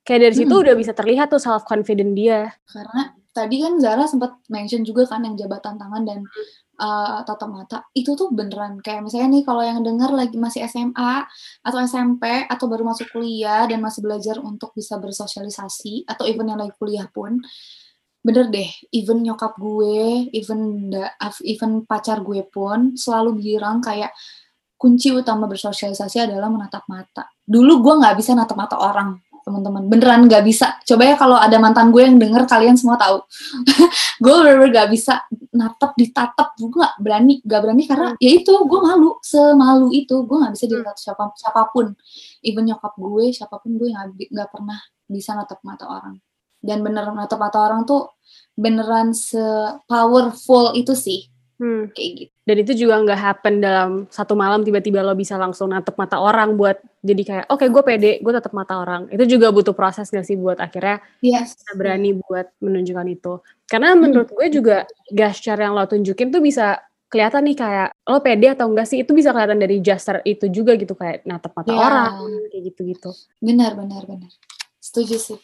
[0.02, 0.64] Kayak dari situ hmm.
[0.66, 2.50] udah bisa terlihat tuh self confident dia.
[2.66, 6.26] Karena tadi kan Zara sempat mention juga kan yang jabatan tangan dan
[6.80, 11.28] uh, tatap mata itu tuh beneran kayak misalnya nih kalau yang dengar lagi masih SMA
[11.62, 16.60] atau SMP atau baru masuk kuliah dan masih belajar untuk bisa bersosialisasi atau even yang
[16.64, 17.38] lagi kuliah pun
[18.20, 20.92] bener deh even nyokap gue even
[21.44, 24.12] even pacar gue pun selalu bilang kayak
[24.80, 27.28] kunci utama bersosialisasi adalah menatap mata.
[27.44, 31.58] Dulu gue nggak bisa natap mata orang teman-teman beneran nggak bisa coba ya kalau ada
[31.58, 33.26] mantan gue yang denger kalian semua tahu
[34.24, 38.22] gue bener-bener gak bisa natap ditatap gue gak berani gak berani karena hmm.
[38.22, 41.04] ya itu gue malu semalu itu gue gak bisa dilihat hmm.
[41.10, 41.98] siapa siapa pun
[42.46, 44.78] even nyokap gue siapa pun gue nggak nggak pernah
[45.10, 46.22] bisa natap mata orang
[46.62, 48.14] dan bener natap mata orang tuh
[48.54, 49.42] beneran se
[49.90, 51.26] powerful itu sih
[51.60, 51.92] Hmm.
[51.92, 52.39] Kayak gitu.
[52.50, 56.58] Dan itu juga nggak happen dalam satu malam tiba-tiba lo bisa langsung natep mata orang
[56.58, 59.06] buat jadi kayak oke okay, gue pede, gue tetap mata orang.
[59.14, 61.62] Itu juga butuh proses gak sih buat akhirnya yes.
[61.62, 63.38] kita berani buat menunjukkan itu.
[63.70, 64.02] Karena hmm.
[64.02, 68.66] menurut gue juga gesture yang lo tunjukin tuh bisa kelihatan nih kayak lo pede atau
[68.66, 71.86] enggak sih itu bisa kelihatan dari gesture itu juga gitu kayak natep mata yeah.
[71.86, 72.14] orang
[72.50, 73.14] kayak gitu-gitu.
[73.46, 74.34] Benar benar benar.
[74.82, 75.38] Setuju sih.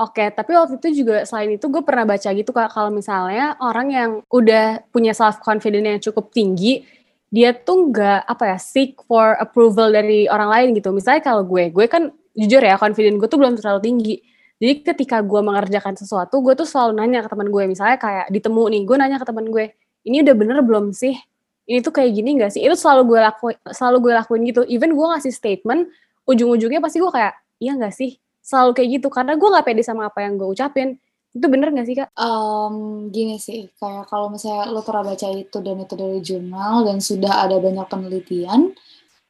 [0.00, 4.10] Oke, tapi waktu itu juga selain itu gue pernah baca gitu kalau misalnya orang yang
[4.32, 6.84] udah punya self confidence yang cukup tinggi,
[7.28, 10.90] dia tuh nggak apa ya seek for approval dari orang lain gitu.
[10.90, 14.14] Misalnya kalau gue, gue kan jujur ya confidence gue tuh belum terlalu tinggi.
[14.60, 17.64] Jadi ketika gue mengerjakan sesuatu, gue tuh selalu nanya ke teman gue.
[17.64, 19.72] Misalnya kayak ditemu nih, gue nanya ke teman gue,
[20.04, 21.16] ini udah bener belum sih?
[21.64, 22.60] Ini tuh kayak gini gak sih?
[22.60, 24.62] Itu selalu gue lakuin, selalu gue lakuin gitu.
[24.68, 25.88] Even gue ngasih statement,
[26.28, 28.20] ujung-ujungnya pasti gue kayak, iya gak sih?
[28.40, 30.96] Selalu kayak gitu karena gue nggak pede sama apa yang gue ucapin
[31.30, 32.10] itu bener gak sih kak?
[32.18, 36.98] Um, gini sih, kayak kalau misalnya lo pernah baca itu dan itu dari jurnal dan
[36.98, 38.74] sudah ada banyak penelitian,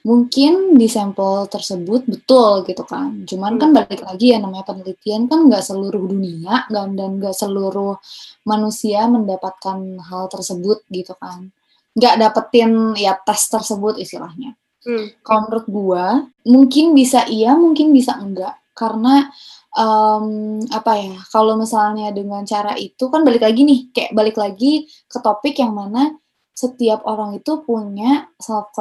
[0.01, 3.29] mungkin di sampel tersebut betul gitu kan.
[3.29, 3.77] Cuman kan hmm.
[3.77, 8.01] kan balik lagi ya namanya penelitian kan nggak seluruh dunia dan nggak seluruh
[8.49, 11.53] manusia mendapatkan hal tersebut gitu kan.
[11.93, 14.57] Nggak dapetin ya tes tersebut istilahnya.
[14.89, 15.13] Hmm.
[15.21, 16.05] Kalau menurut gua
[16.49, 19.29] mungkin bisa iya, mungkin bisa enggak karena
[19.77, 24.89] um, apa ya kalau misalnya dengan cara itu kan balik lagi nih kayak balik lagi
[25.05, 26.17] ke topik yang mana
[26.57, 28.73] setiap orang itu punya self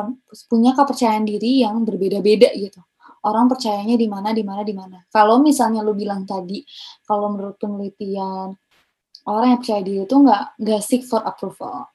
[0.47, 2.79] punya kepercayaan diri yang berbeda-beda gitu.
[3.19, 5.03] Orang percayanya di mana di mana di mana.
[5.11, 6.63] Kalau misalnya lu bilang tadi
[7.03, 8.55] kalau menurut penelitian
[9.27, 11.87] orang yang percaya diri itu nggak nggak seek for approval.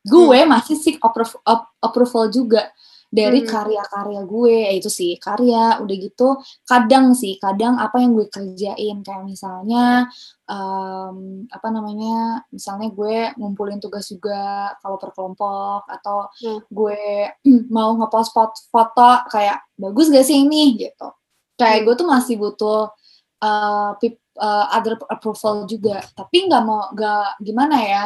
[0.00, 0.48] Gue hmm.
[0.48, 1.40] masih seek approval,
[1.80, 2.72] approval juga
[3.10, 3.50] dari hmm.
[3.50, 9.02] karya-karya gue ya itu sih karya udah gitu kadang sih kadang apa yang gue kerjain
[9.02, 10.06] kayak misalnya
[10.46, 16.70] um, apa namanya misalnya gue ngumpulin tugas juga kalau per kelompok atau hmm.
[16.70, 17.02] gue
[17.74, 18.30] mau ngepost
[18.70, 21.10] foto kayak bagus gak sih ini gitu
[21.58, 21.86] kayak hmm.
[21.90, 22.94] gue tuh masih butuh
[23.42, 28.02] uh, pip, uh, other approval juga tapi nggak mau nggak gimana ya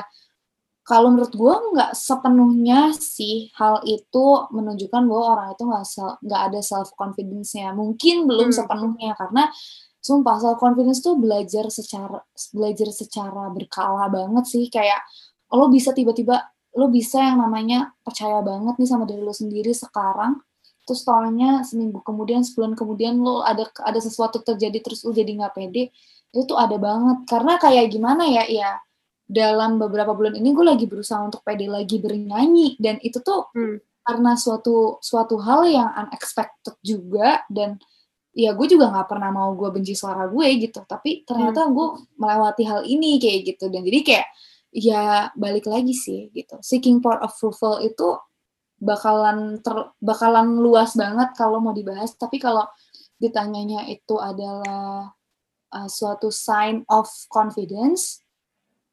[0.84, 5.84] kalau menurut gue nggak sepenuhnya sih hal itu menunjukkan bahwa orang itu nggak
[6.20, 8.56] nggak ada self confidence-nya mungkin belum hmm.
[8.60, 9.48] sepenuhnya karena
[10.04, 12.20] sumpah self confidence tuh belajar secara
[12.52, 14.68] belajar secara berkala banget sih.
[14.68, 15.00] Kayak
[15.56, 20.36] lo bisa tiba-tiba lo bisa yang namanya percaya banget nih sama diri lo sendiri sekarang
[20.84, 25.56] terus tolnya seminggu kemudian sebulan kemudian lo ada ada sesuatu terjadi terus lo jadi nggak
[25.56, 25.88] pede
[26.34, 27.24] itu tuh ada banget.
[27.24, 28.76] Karena kayak gimana ya ya
[29.24, 32.76] dalam beberapa bulan ini gue lagi berusaha untuk pede lagi bernyanyi.
[32.76, 34.04] Dan itu tuh hmm.
[34.04, 37.42] karena suatu suatu hal yang unexpected juga.
[37.48, 37.80] Dan
[38.36, 40.84] ya gue juga nggak pernah mau gue benci suara gue gitu.
[40.84, 41.72] Tapi ternyata hmm.
[41.72, 41.86] gue
[42.20, 43.72] melewati hal ini kayak gitu.
[43.72, 44.26] Dan jadi kayak
[44.74, 46.60] ya balik lagi sih gitu.
[46.60, 48.20] Seeking for approval itu
[48.76, 49.72] bakalan ter,
[50.04, 52.12] bakalan luas banget kalau mau dibahas.
[52.12, 52.68] Tapi kalau
[53.16, 55.14] ditanyanya itu adalah
[55.72, 58.23] uh, suatu sign of confidence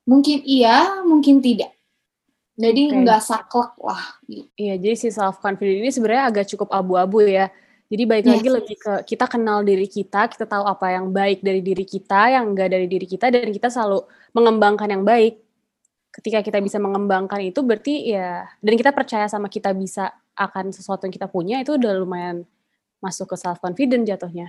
[0.05, 1.71] Mungkin iya, mungkin tidak.
[2.59, 3.29] Jadi nggak okay.
[3.31, 4.03] saklek lah.
[4.27, 4.45] Gitu.
[4.59, 7.49] Iya, jadi si self confidence ini sebenarnya agak cukup abu-abu ya.
[7.91, 8.31] Jadi baik yes.
[8.31, 12.31] lagi lebih ke kita kenal diri kita, kita tahu apa yang baik dari diri kita,
[12.31, 15.43] yang enggak dari diri kita, dan kita selalu mengembangkan yang baik.
[16.11, 21.03] Ketika kita bisa mengembangkan itu berarti ya, dan kita percaya sama kita bisa akan sesuatu
[21.03, 22.47] yang kita punya, itu udah lumayan
[23.03, 24.47] masuk ke self confidence jatuhnya.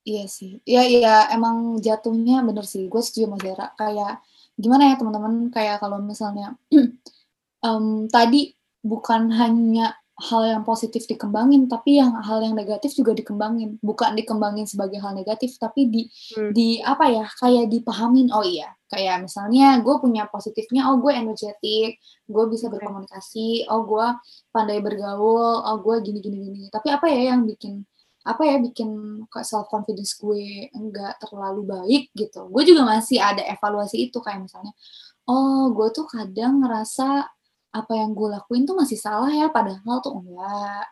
[0.00, 2.88] Iya sih, iya iya emang jatuhnya bener sih.
[2.88, 3.66] Gue setuju sama Zara.
[3.76, 4.24] Kayak
[4.60, 5.48] gimana ya teman-teman?
[5.48, 6.54] Kayak kalau misalnya
[7.66, 8.52] um, tadi
[8.84, 13.80] bukan hanya hal yang positif dikembangin tapi yang hal yang negatif juga dikembangin.
[13.80, 16.02] Bukan dikembangin sebagai hal negatif tapi di
[16.36, 16.52] hmm.
[16.52, 18.76] di apa ya kayak dipahamin oh iya.
[18.90, 24.06] Kayak misalnya gue punya positifnya oh gue energetik gue bisa berkomunikasi oh gue
[24.52, 26.68] pandai bergaul oh gue gini gini gini.
[26.68, 27.88] Tapi apa ya yang bikin
[28.20, 32.48] apa ya bikin self confidence gue enggak terlalu baik gitu.
[32.52, 34.76] Gue juga masih ada evaluasi itu kayak misalnya
[35.24, 37.24] oh gue tuh kadang ngerasa
[37.70, 40.84] apa yang gue lakuin tuh masih salah ya padahal tuh enggak.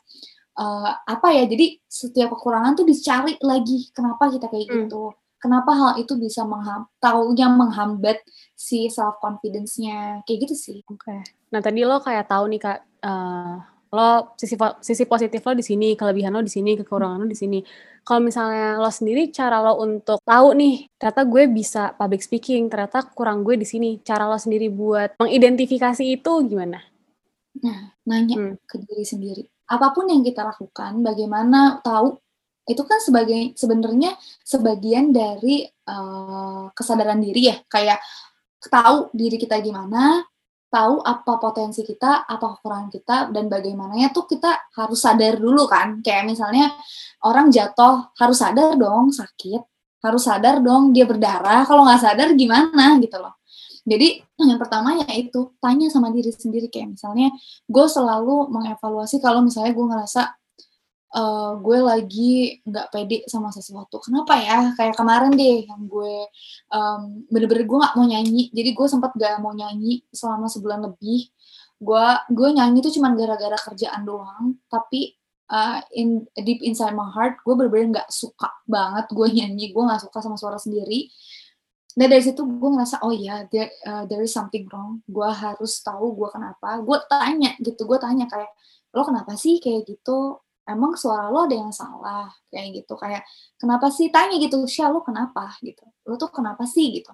[0.58, 4.76] Uh, apa ya jadi setiap kekurangan tuh dicari lagi kenapa kita kayak hmm.
[4.88, 5.12] gitu?
[5.38, 8.18] Kenapa hal itu bisa mengham taunya menghambat
[8.58, 10.78] si self confidence-nya kayak gitu sih.
[10.90, 10.98] Oke.
[10.98, 11.20] Okay.
[11.54, 15.96] nah tadi lo kayak tahu nih kak uh, lo sisi sisi positif lo di sini,
[15.96, 17.58] kelebihan lo di sini, kekurangan lo di sini.
[18.04, 23.04] Kalau misalnya lo sendiri cara lo untuk tahu nih, ternyata gue bisa public speaking, ternyata
[23.12, 24.00] kurang gue di sini.
[24.00, 26.80] Cara lo sendiri buat mengidentifikasi itu gimana?
[27.64, 28.54] Nah, nanya hmm.
[28.64, 29.42] ke diri sendiri.
[29.68, 32.16] Apa pun yang kita lakukan, bagaimana tahu
[32.68, 34.12] itu kan sebagai sebenarnya
[34.44, 37.96] sebagian dari uh, kesadaran diri ya, kayak
[38.60, 40.27] tahu diri kita gimana,
[40.68, 46.00] tahu apa potensi kita, apa kekurangan kita, dan bagaimananya tuh kita harus sadar dulu kan.
[46.04, 46.72] Kayak misalnya
[47.24, 49.62] orang jatuh harus sadar dong sakit,
[50.04, 51.64] harus sadar dong dia berdarah.
[51.64, 53.38] Kalau nggak sadar gimana gitu loh.
[53.88, 57.32] Jadi yang pertama ya itu tanya sama diri sendiri kayak misalnya
[57.64, 60.37] gue selalu mengevaluasi kalau misalnya gue ngerasa
[61.14, 64.00] uh, gue lagi nggak pede sama sesuatu.
[64.02, 64.72] Kenapa ya?
[64.76, 66.14] Kayak kemarin deh yang gue
[66.72, 68.42] um, bener-bener gue nggak mau nyanyi.
[68.52, 71.30] Jadi gue sempat gak mau nyanyi selama sebulan lebih.
[71.78, 74.58] Gue gue nyanyi tuh cuman gara-gara kerjaan doang.
[74.68, 75.16] Tapi
[75.52, 79.72] uh, in deep inside my heart gue bener-bener nggak suka banget gue nyanyi.
[79.72, 81.08] Gue nggak suka sama suara sendiri.
[81.98, 85.00] Nah dari situ gue ngerasa oh ya yeah, there, uh, there is something wrong.
[85.08, 86.78] Gue harus tahu gue kenapa.
[86.84, 87.88] Gue tanya gitu.
[87.88, 88.52] Gue tanya kayak
[88.94, 92.28] lo kenapa sih kayak gitu emang suara lo ada yang salah?
[92.52, 93.24] Kayak gitu kayak
[93.56, 94.12] kenapa sih?
[94.12, 95.56] Tanya gitu Syah lo kenapa?
[95.64, 96.88] Gitu lo tuh kenapa sih?
[97.00, 97.12] Gitu.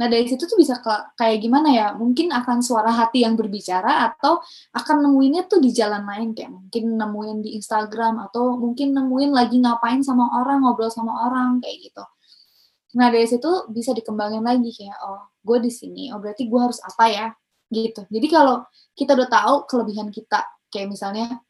[0.00, 0.88] Nah dari situ tuh bisa ke,
[1.20, 4.40] kayak gimana ya mungkin akan suara hati yang berbicara atau
[4.72, 9.60] akan nemuinnya tuh di jalan lain kayak mungkin nemuin di Instagram atau mungkin nemuin lagi
[9.60, 12.04] ngapain sama orang ngobrol sama orang kayak gitu.
[12.96, 16.80] Nah dari situ bisa dikembangin lagi kayak oh gue di sini oh berarti gue harus
[16.80, 17.26] apa ya?
[17.68, 18.00] Gitu.
[18.08, 18.64] Jadi kalau
[18.96, 20.40] kita udah tahu kelebihan kita
[20.72, 21.44] kayak misalnya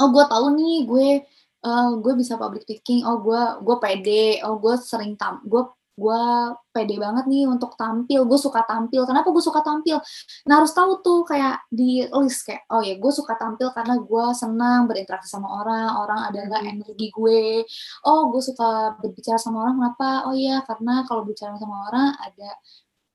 [0.00, 1.08] oh gue tahu nih gue
[1.66, 3.02] uh, gue bisa public speaking.
[3.08, 4.40] Oh gue gue pede.
[4.46, 5.62] Oh gue sering tam gue
[5.96, 6.22] gue
[6.76, 8.28] pede banget nih untuk tampil.
[8.28, 9.02] Gue suka tampil.
[9.08, 9.96] Kenapa gue suka tampil?
[10.48, 14.24] Nah harus tahu tuh kayak di list kayak oh ya gue suka tampil karena gue
[14.36, 15.88] senang berinteraksi sama orang.
[16.04, 16.72] Orang ada nggak hmm.
[16.76, 17.42] energi gue?
[18.04, 20.10] Oh gue suka berbicara sama orang kenapa?
[20.28, 22.50] Oh iya karena kalau bicara sama orang ada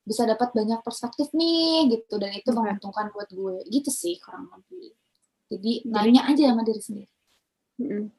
[0.02, 2.18] bisa dapat banyak perspektif nih gitu.
[2.18, 3.56] Dan itu menguntungkan buat gue.
[3.70, 5.01] Gitu sih kurang lebih
[5.52, 7.10] jadi nanya aja sama diri sendiri.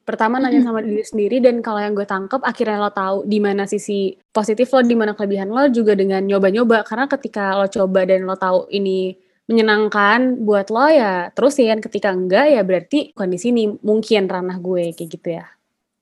[0.04, 3.64] Pertama nanya sama diri sendiri dan kalau yang gue tangkep akhirnya lo tahu di mana
[3.64, 8.28] sisi positif lo, di mana kelebihan lo juga dengan nyoba-nyoba karena ketika lo coba dan
[8.28, 9.16] lo tahu ini
[9.48, 15.10] menyenangkan buat lo ya terusin ketika enggak ya berarti kondisi ini mungkin ranah gue kayak
[15.10, 15.46] gitu ya.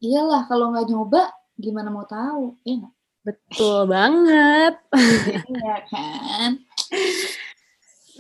[0.03, 2.83] Iyalah kalau nggak nyoba gimana mau tahu ya
[3.23, 4.75] Betul banget.
[5.47, 6.51] Iya kan.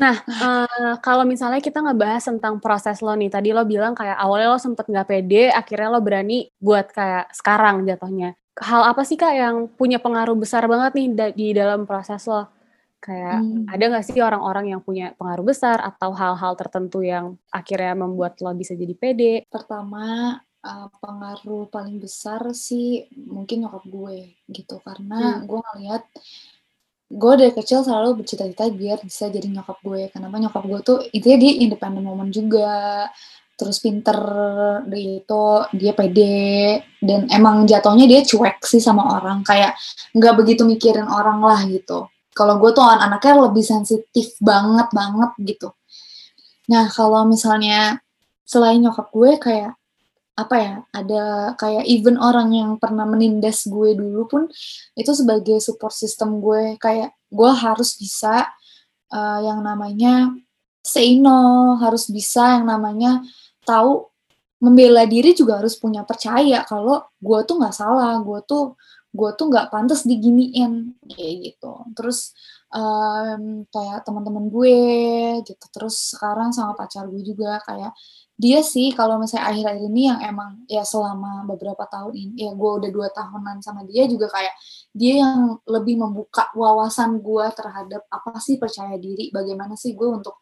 [0.02, 4.50] Nah, uh, kalau misalnya kita ngebahas tentang proses lo nih, tadi lo bilang kayak awalnya
[4.50, 8.34] lo sempet nggak pede, akhirnya lo berani buat kayak sekarang jatuhnya.
[8.58, 12.50] Hal apa sih kak yang punya pengaruh besar banget nih da di dalam proses lo?
[12.98, 13.66] Kayak hmm.
[13.70, 18.50] ada nggak sih orang-orang yang punya pengaruh besar atau hal-hal tertentu yang akhirnya membuat lo
[18.58, 19.46] bisa jadi pede?
[19.46, 25.46] Pertama, uh, pengaruh paling besar sih mungkin nyokap gue gitu karena hmm.
[25.46, 26.04] gue ngeliat
[27.12, 30.08] gue dari kecil selalu bercita-cita biar bisa jadi nyokap gue.
[30.08, 33.08] Kenapa nyokap gue tuh itu dia independent woman juga.
[33.52, 34.16] Terus pinter
[34.88, 35.44] dia itu
[35.76, 36.80] dia pede.
[36.96, 39.44] Dan emang jatuhnya dia cuek sih sama orang.
[39.44, 39.76] Kayak
[40.16, 42.08] nggak begitu mikirin orang lah gitu.
[42.32, 45.68] Kalau gue tuh anaknya lebih sensitif banget banget gitu.
[46.72, 48.00] Nah kalau misalnya
[48.48, 49.76] selain nyokap gue kayak
[50.32, 54.42] apa ya ada kayak even orang yang pernah menindas gue dulu pun
[54.96, 56.80] itu sebagai support system gue.
[56.80, 58.48] Kayak gue harus bisa
[59.12, 60.32] uh, yang namanya
[60.82, 63.22] say no harus bisa yang namanya
[63.62, 64.08] tahu
[64.62, 68.78] membela diri juga harus punya percaya kalau gue tuh nggak salah gue tuh
[69.12, 71.72] gue tuh nggak pantas diginiin kayak gitu.
[71.92, 72.32] Terus
[72.72, 74.78] um, kayak teman-teman gue
[75.46, 75.64] gitu.
[75.72, 77.92] Terus sekarang sama pacar gue juga kayak
[78.36, 82.70] dia sih kalau misalnya akhir-akhir ini yang emang ya selama beberapa tahun ini ya gue
[82.80, 84.54] udah dua tahunan sama dia juga kayak
[84.96, 90.40] dia yang lebih membuka wawasan gue terhadap apa sih percaya diri bagaimana sih gue untuk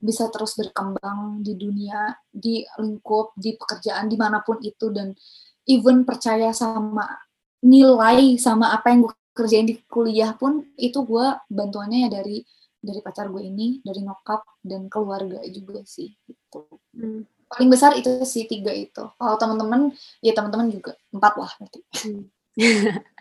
[0.00, 4.88] bisa terus berkembang di dunia di lingkup di pekerjaan di mana pun itu.
[4.88, 5.12] Dan
[5.68, 7.04] even percaya sama
[7.60, 12.42] nilai sama apa yang gue kerjain di kuliah pun itu gue bantuannya ya dari
[12.80, 16.64] dari pacar gue ini, dari nyokap dan keluarga juga sih gitu.
[16.96, 17.28] Hmm.
[17.50, 19.04] Paling besar itu sih tiga itu.
[19.04, 19.92] Kalau teman-teman,
[20.24, 21.80] ya teman-teman juga empat lah nanti.
[22.00, 22.24] Hmm.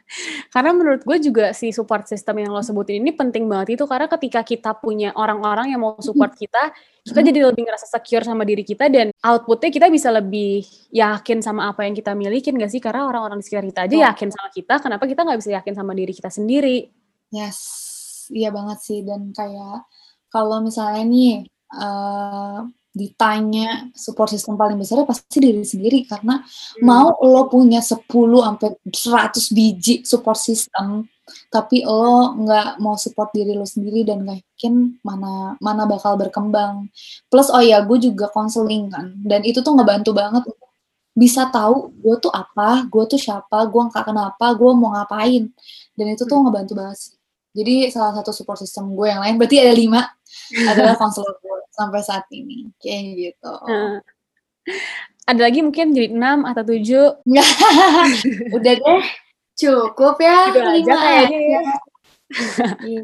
[0.53, 4.09] karena menurut gue juga si support system yang lo sebutin ini penting banget itu karena
[4.09, 6.73] ketika kita punya orang-orang yang mau support kita,
[7.05, 11.69] kita jadi lebih ngerasa secure sama diri kita dan outputnya kita bisa lebih yakin sama
[11.69, 12.81] apa yang kita milikin gak sih?
[12.81, 15.91] Karena orang-orang di sekitar kita aja yakin sama kita, kenapa kita nggak bisa yakin sama
[15.93, 16.77] diri kita sendiri?
[17.29, 17.59] Yes,
[18.33, 19.85] iya banget sih dan kayak
[20.33, 21.33] kalau misalnya nih
[21.77, 26.81] uh, ditanya support system paling besar pasti diri sendiri karena hmm.
[26.81, 31.05] mau lo punya 10 sampai 100 biji support system
[31.53, 36.89] tapi lo nggak mau support diri lo sendiri dan gak yakin mana mana bakal berkembang
[37.29, 40.49] plus oh ya gue juga konseling kan dan itu tuh ngebantu banget
[41.13, 45.45] bisa tahu gue tuh apa gue tuh siapa gue nggak kenapa gue mau ngapain
[45.93, 46.49] dan itu tuh hmm.
[46.49, 47.13] ngebantu banget sih
[47.53, 50.01] jadi salah satu support system gue yang lain berarti ada lima
[50.71, 51.37] adalah konselor
[51.79, 53.53] sampai saat ini kayak gitu.
[53.63, 54.03] Hmm.
[55.23, 57.23] Ada lagi mungkin jadi enam atau tujuh.
[58.55, 59.03] Udah deh,
[59.55, 60.51] cukup ya.
[60.51, 61.61] Lima aja ya.
[62.83, 63.03] iya.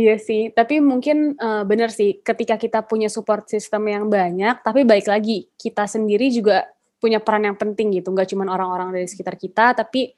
[0.00, 4.88] iya sih, tapi mungkin uh, benar sih ketika kita punya support system yang banyak, tapi
[4.88, 6.64] baik lagi kita sendiri juga
[6.96, 10.14] punya peran yang penting gitu, nggak cuma orang-orang dari sekitar kita, tapi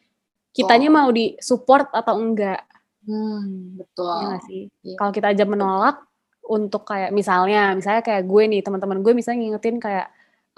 [0.52, 0.94] kitanya oh.
[0.94, 2.64] mau di support atau enggak
[3.02, 4.14] Hmm, betul.
[4.22, 4.62] Iya sih?
[4.87, 4.96] Iya.
[4.98, 6.07] Kalau kita aja menolak
[6.52, 10.06] untuk kayak misalnya, misalnya kayak gue nih, teman-teman gue misalnya ngingetin kayak,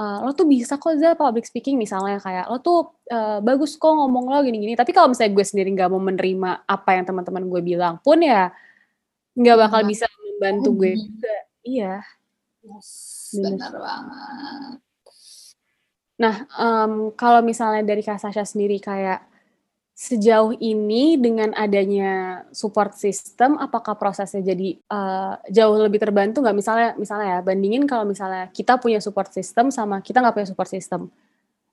[0.03, 3.95] uh, "Lo tuh bisa kok Za public speaking," misalnya kayak, "Lo tuh, uh, bagus kok
[3.95, 7.61] ngomong lo gini-gini." Tapi kalau misalnya gue sendiri nggak mau menerima apa yang teman-teman gue
[7.63, 8.51] bilang pun ya,
[9.39, 9.91] nggak bakal hmm.
[9.95, 11.37] bisa membantu gue juga.
[11.63, 11.95] Iya.
[12.65, 12.91] Yes,
[13.39, 14.81] benar banget.
[16.15, 19.34] Nah, um, kalau misalnya dari Kak Sasha sendiri kayak
[19.95, 26.57] sejauh ini dengan adanya support system, apakah prosesnya jadi uh, jauh lebih terbantu nggak?
[26.59, 30.67] Misalnya, misalnya ya, bandingin kalau misalnya kita punya support system sama kita nggak punya support
[30.67, 31.15] system,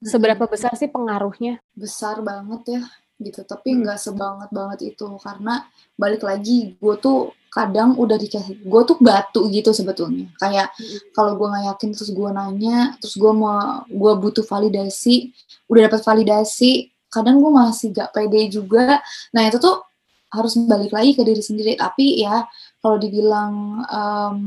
[0.05, 1.57] seberapa besar sih pengaruhnya?
[1.73, 2.81] Besar banget ya,
[3.25, 3.41] gitu.
[3.41, 5.65] Tapi nggak sebanget banget itu karena
[5.97, 10.29] balik lagi, gue tuh kadang udah dikasih, gue tuh batu gitu sebetulnya.
[10.37, 10.77] Kayak
[11.17, 15.33] kalau gue nggak yakin terus gue nanya, terus gue mau gue butuh validasi,
[15.65, 19.03] udah dapat validasi, kadang gue masih gak pede juga.
[19.35, 19.83] Nah itu tuh
[20.31, 21.75] harus balik lagi ke diri sendiri.
[21.75, 22.47] Tapi ya
[22.79, 24.39] kalau dibilang um,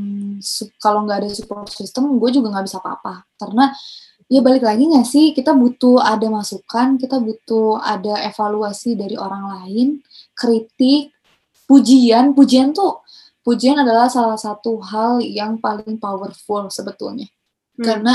[0.81, 3.29] kalau nggak ada support system gue juga nggak bisa apa-apa.
[3.37, 3.69] Karena
[4.33, 9.45] ya balik lagi nggak sih kita butuh ada masukan kita butuh ada evaluasi dari orang
[9.45, 10.01] lain
[10.33, 11.13] kritik
[11.69, 12.33] pujian.
[12.33, 13.05] Pujian tuh
[13.45, 17.29] pujian adalah salah satu hal yang paling powerful sebetulnya.
[17.75, 17.83] Hmm.
[17.83, 18.15] karena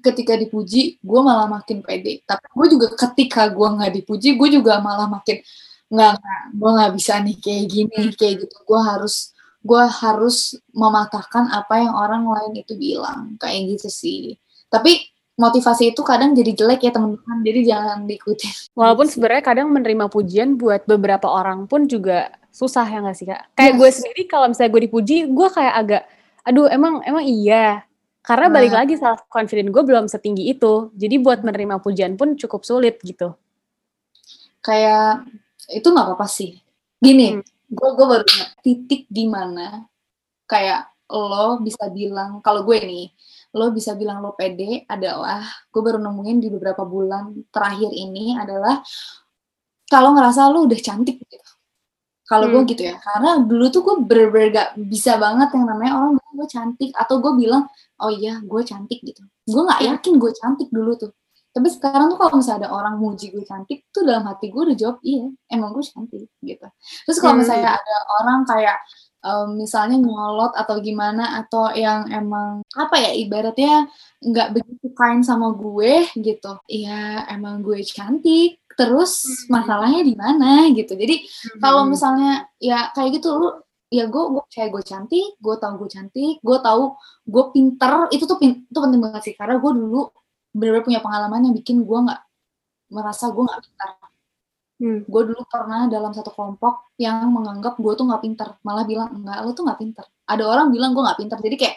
[0.00, 2.22] ketika dipuji gue malah makin pede.
[2.24, 5.42] Tapi gue juga ketika gue nggak dipuji gue juga malah makin
[5.88, 6.12] nggak
[6.52, 8.56] gue nggak bisa nih kayak gini kayak gitu.
[8.64, 9.32] Gue harus
[9.62, 13.36] gue harus mematahkan apa yang orang lain itu bilang.
[13.40, 14.22] Kayak gitu sih.
[14.68, 15.00] Tapi
[15.38, 17.38] motivasi itu kadang jadi jelek ya teman-teman.
[17.46, 22.98] Jadi jangan diikuti walaupun sebenarnya kadang menerima pujian buat beberapa orang pun juga susah ya
[23.02, 23.54] nggak sih kak?
[23.54, 23.78] Kayak yes.
[23.78, 26.02] gue sendiri kalau misalnya gue dipuji gue kayak agak
[26.48, 27.84] aduh emang emang iya
[28.28, 28.54] karena nah.
[28.60, 33.00] balik lagi self confident gue belum setinggi itu jadi buat menerima pujian pun cukup sulit
[33.00, 33.32] gitu
[34.60, 35.24] kayak
[35.72, 36.60] itu nggak apa-apa sih
[37.00, 37.72] gini hmm.
[37.72, 38.24] gue gue baru
[38.60, 39.88] titik di mana
[40.44, 43.08] kayak lo bisa bilang kalau gue nih
[43.56, 45.40] lo bisa bilang lo pede adalah
[45.72, 48.84] gue baru nemuin di beberapa bulan terakhir ini adalah
[49.88, 51.47] kalau ngerasa lo udah cantik gitu.
[52.28, 52.54] Kalau hmm.
[52.54, 56.34] gue gitu ya, karena dulu tuh gue bener-bener gak bisa banget yang namanya orang bilang
[56.36, 57.64] gue cantik atau gue bilang
[58.04, 59.24] oh iya gue cantik gitu.
[59.48, 59.88] Gue nggak hmm.
[59.96, 61.12] yakin gue cantik dulu tuh.
[61.48, 64.76] Tapi sekarang tuh kalau misalnya ada orang muji gue cantik tuh dalam hati gue udah
[64.76, 66.66] jawab iya emang gue cantik gitu.
[67.08, 67.40] Terus kalau hmm.
[67.42, 68.76] misalnya ada orang kayak
[69.24, 73.88] um, misalnya nyolot atau gimana atau yang emang apa ya ibaratnya
[74.22, 79.50] nggak begitu kind sama gue gitu ya emang gue cantik terus hmm.
[79.50, 81.58] masalahnya di mana gitu jadi hmm.
[81.58, 83.48] kalau misalnya ya kayak gitu lu
[83.90, 86.94] ya gue gue kayak gue cantik gue tau gue cantik gue tahu
[87.26, 90.12] gue pinter itu tuh pin, itu penting banget sih karena gue dulu
[90.54, 92.20] benar-benar punya pengalaman yang bikin gue nggak
[92.94, 93.90] merasa gue nggak pintar
[94.78, 95.02] Hmm.
[95.10, 99.42] Gue dulu pernah dalam satu kelompok yang menganggap gue tuh nggak pinter, malah bilang enggak,
[99.42, 100.06] lo tuh nggak pinter.
[100.22, 101.76] Ada orang bilang gue nggak pinter, jadi kayak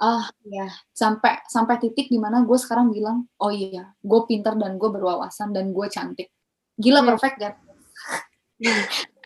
[0.00, 0.64] ah ya
[0.96, 5.52] sampai sampai titik di mana gue sekarang bilang oh iya gue pinter dan gue berwawasan
[5.52, 6.32] dan gue cantik
[6.80, 7.08] gila hmm.
[7.12, 7.54] perfect kan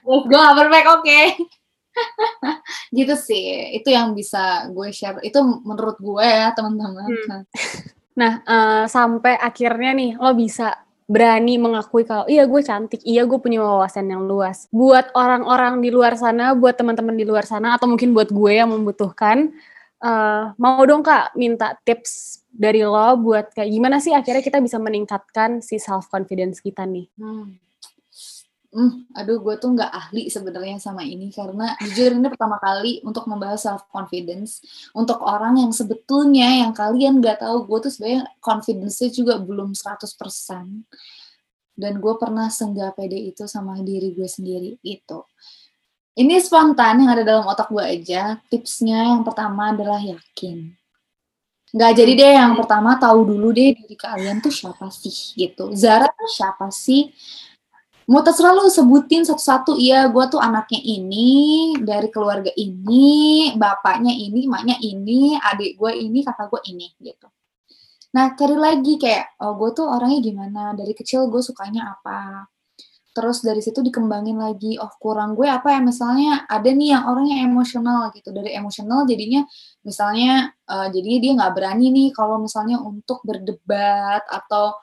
[0.03, 1.25] gue gak perfect oke okay.
[2.99, 7.41] gitu sih itu yang bisa gue share itu menurut gue ya teman-teman hmm.
[8.19, 13.37] nah uh, sampai akhirnya nih lo bisa berani mengakui kalau iya gue cantik, iya gue
[13.37, 14.73] punya wawasan yang luas.
[14.73, 18.73] Buat orang-orang di luar sana, buat teman-teman di luar sana, atau mungkin buat gue yang
[18.73, 19.53] membutuhkan,
[20.05, 24.77] uh, mau dong kak minta tips dari lo buat kayak gimana sih akhirnya kita bisa
[24.77, 27.09] meningkatkan si self confidence kita nih.
[27.17, 27.57] Hmm.
[28.75, 33.31] Hmm, aduh gue tuh nggak ahli sebenarnya sama ini karena jujur ini pertama kali untuk
[33.31, 34.59] membahas self confidence
[34.91, 40.91] untuk orang yang sebetulnya yang kalian nggak tahu gue tuh sebenarnya confidence-nya juga belum 100%
[41.79, 45.23] dan gue pernah senggak pede itu sama diri gue sendiri itu
[46.15, 48.39] ini spontan yang ada dalam otak gue aja.
[48.47, 50.71] Tipsnya yang pertama adalah yakin.
[51.75, 55.75] Nggak jadi deh yang pertama tahu dulu deh diri kalian tuh siapa sih gitu.
[55.75, 57.11] Zara tuh siapa sih?
[58.07, 59.75] Mau terserah lu sebutin satu-satu.
[59.75, 66.23] Iya gue tuh anaknya ini dari keluarga ini bapaknya ini maknya ini adik gue ini
[66.23, 67.27] kakak gue ini gitu.
[68.15, 70.63] Nah cari lagi kayak oh gue tuh orangnya gimana?
[70.79, 72.47] Dari kecil gue sukanya apa
[73.15, 77.47] terus dari situ dikembangin lagi oh kurang gue apa ya misalnya ada nih yang orangnya
[77.47, 79.47] emosional gitu dari emosional jadinya
[79.87, 84.75] misalnya uh, jadinya dia nggak berani nih kalau misalnya untuk berdebat atau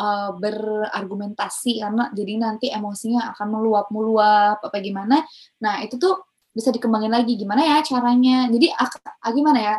[0.00, 5.24] uh, berargumentasi karena jadi nanti emosinya akan meluap-meluap apa gimana.
[5.64, 8.48] Nah, itu tuh bisa dikembangin lagi gimana ya caranya.
[8.50, 9.76] Jadi ah, gimana ya?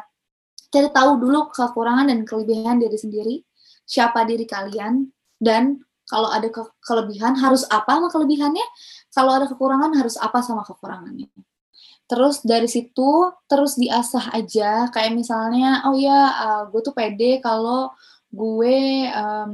[0.72, 3.36] Cari tahu dulu kekurangan dan kelebihan diri sendiri,
[3.84, 5.04] siapa diri kalian
[5.36, 8.68] dan kalau ada ke kelebihan harus apa sama kelebihannya,
[9.16, 11.32] kalau ada kekurangan harus apa sama kekurangannya.
[12.12, 14.92] Terus dari situ terus diasah aja.
[14.92, 17.96] Kayak misalnya oh ya uh, gue tuh pede kalau
[18.28, 19.54] gue um,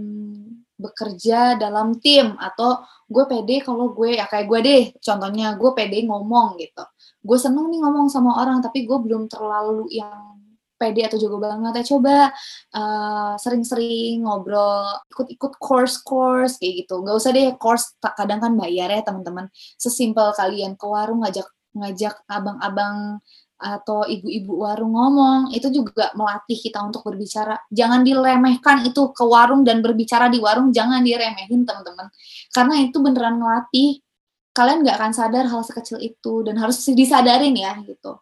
[0.77, 6.01] bekerja dalam tim atau gue pede kalau gue ya kayak gue deh contohnya gue pede
[6.09, 6.81] ngomong gitu.
[7.21, 10.36] Gue seneng nih ngomong sama orang tapi gue belum terlalu yang
[10.77, 12.31] pede atau jago banget ya coba
[12.77, 17.01] uh, sering-sering ngobrol ikut-ikut course-course kayak gitu.
[17.01, 19.49] Nggak usah deh course kadang kan bayar ya teman-teman.
[19.75, 23.19] Sesimpel kalian ke warung ngajak ngajak abang-abang
[23.57, 27.57] atau ibu-ibu warung ngomong itu juga melatih kita untuk berbicara.
[27.73, 32.07] Jangan diremehkan itu ke warung dan berbicara di warung jangan diremehin teman-teman.
[32.53, 34.05] Karena itu beneran melatih
[34.53, 38.17] kalian nggak akan sadar hal sekecil itu dan harus disadarin ya gitu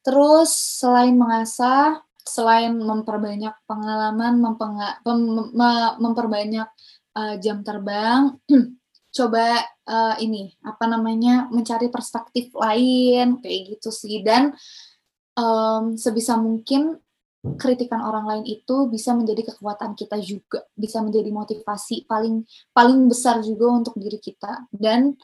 [0.00, 5.50] terus selain mengasah selain memperbanyak pengalaman mempenga, mem,
[5.98, 6.68] memperbanyak
[7.16, 8.36] uh, jam terbang
[9.16, 9.58] coba
[9.90, 14.22] uh, ini apa namanya mencari perspektif lain kayak gitu sih.
[14.22, 14.54] Dan
[15.34, 17.02] um, sebisa mungkin
[17.56, 22.44] kritikan orang lain itu bisa menjadi kekuatan kita juga bisa menjadi motivasi paling
[22.76, 24.70] paling besar juga untuk diri kita.
[24.70, 25.18] Dan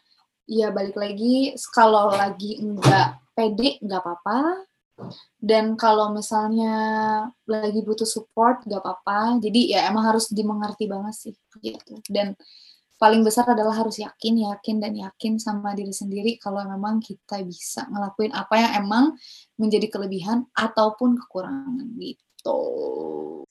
[0.51, 4.65] ya balik lagi kalau lagi enggak pede nggak apa-apa.
[5.37, 6.73] Dan kalau misalnya
[7.45, 9.37] lagi butuh support gak apa-apa.
[9.45, 12.01] Jadi ya emang harus dimengerti banget sih gitu.
[12.09, 12.33] Dan
[12.97, 17.85] paling besar adalah harus yakin yakin dan yakin sama diri sendiri kalau memang kita bisa
[17.93, 19.05] ngelakuin apa yang emang
[19.61, 22.59] menjadi kelebihan ataupun kekurangan gitu.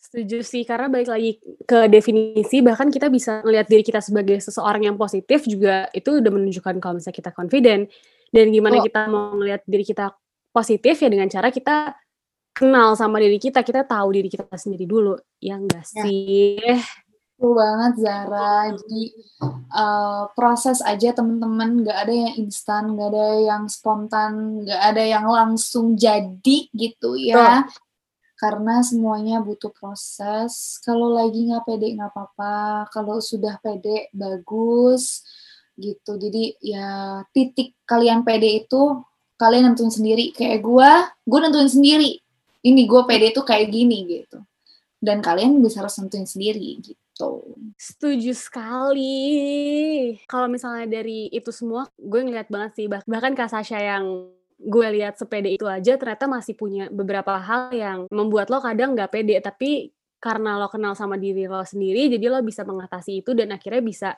[0.01, 4.89] Setuju sih karena balik lagi ke definisi bahkan kita bisa melihat diri kita sebagai seseorang
[4.89, 7.89] yang positif juga itu udah menunjukkan kalau misalnya kita confident
[8.33, 8.83] dan gimana oh.
[8.85, 10.13] kita mau melihat diri kita
[10.55, 11.97] positif ya dengan cara kita
[12.55, 16.03] kenal sama diri kita, kita tahu diri kita sendiri dulu, ya enggak ya.
[16.07, 16.55] sih?
[17.35, 18.71] Betul banget Zara.
[18.71, 19.03] Jadi
[19.75, 25.27] uh, proses aja teman-teman, nggak ada yang instan, nggak ada yang spontan, nggak ada yang
[25.27, 27.35] langsung jadi gitu ya.
[27.35, 27.61] Oh.
[28.39, 30.79] Karena semuanya butuh proses.
[30.79, 32.87] Kalau lagi nggak pede nggak apa-apa.
[32.87, 35.27] Kalau sudah pede bagus
[35.75, 36.17] gitu.
[36.19, 39.03] Jadi ya titik kalian pede itu
[39.35, 40.31] kalian nentuin sendiri.
[40.31, 40.91] Kayak gue
[41.27, 42.11] gue nentuin sendiri.
[42.65, 44.41] Ini gue pede tuh kayak gini gitu.
[44.97, 47.31] Dan kalian bisa harus nentuin sendiri gitu.
[47.77, 49.15] Setuju sekali.
[50.25, 52.85] Kalau misalnya dari itu semua gue ngeliat banget sih.
[52.89, 57.99] Bahkan kak Sasha yang gue lihat sepede itu aja ternyata masih punya beberapa hal yang
[58.07, 59.91] membuat lo kadang nggak pede tapi
[60.23, 64.09] karena lo kenal sama diri lo sendiri jadi lo bisa mengatasi itu dan akhirnya bisa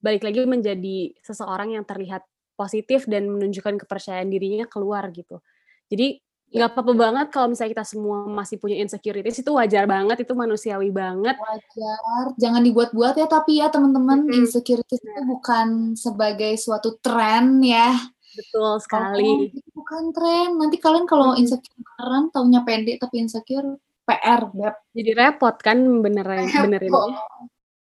[0.00, 2.22] balik lagi menjadi seseorang yang terlihat
[2.56, 5.44] positif dan menunjukkan kepercayaan dirinya keluar gitu.
[5.92, 10.32] Jadi nggak apa-apa banget kalau misalnya kita semua masih punya insecurities itu wajar banget itu
[10.32, 11.34] manusiawi banget.
[11.36, 14.38] Wajar jangan dibuat-buat ya tapi ya teman-teman mm-hmm.
[14.40, 17.92] insecurities itu bukan sebagai suatu tren ya.
[18.36, 19.26] Betul sekali.
[19.26, 19.38] oh,
[19.74, 20.48] bukan tren.
[20.60, 24.74] Nanti kalian kalau insecure beneran taunya pendek tapi insecure PR beb.
[24.94, 26.94] Jadi repot kan beneran benerin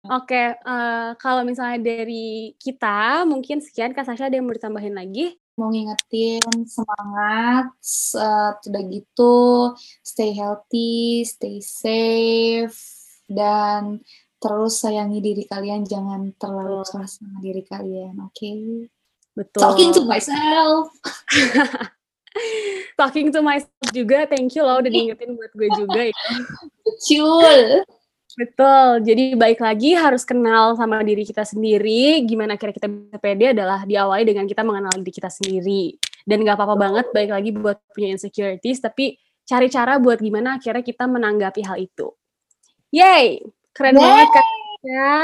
[0.01, 3.93] Oke, uh, kalau misalnya dari kita, mungkin sekian.
[3.93, 5.37] Kak Sasha ada yang mau ditambahin lagi?
[5.61, 7.69] Mau ngingetin semangat,
[8.17, 9.37] uh, udah gitu,
[10.01, 12.81] stay healthy, stay safe,
[13.29, 14.01] dan
[14.41, 18.33] terus sayangi diri kalian, jangan terlalu keras sama diri kalian, oke?
[18.33, 18.89] Okay?
[19.37, 19.61] Betul.
[19.61, 20.89] Talking to myself.
[22.99, 26.17] Talking to myself juga, thank you loh udah diingetin buat gue juga ya.
[26.89, 27.85] Betul.
[28.37, 29.03] Betul.
[29.03, 32.23] Jadi baik lagi harus kenal sama diri kita sendiri.
[32.23, 35.99] Gimana kira kita bisa pede adalah diawali dengan kita mengenal diri kita sendiri.
[36.23, 40.85] Dan gak apa-apa banget baik lagi buat punya insecurities, tapi cari cara buat gimana akhirnya
[40.85, 42.13] kita menanggapi hal itu.
[42.93, 43.41] Yay!
[43.73, 44.03] Keren Yay!
[44.03, 44.45] banget kan?
[44.85, 45.17] Ya.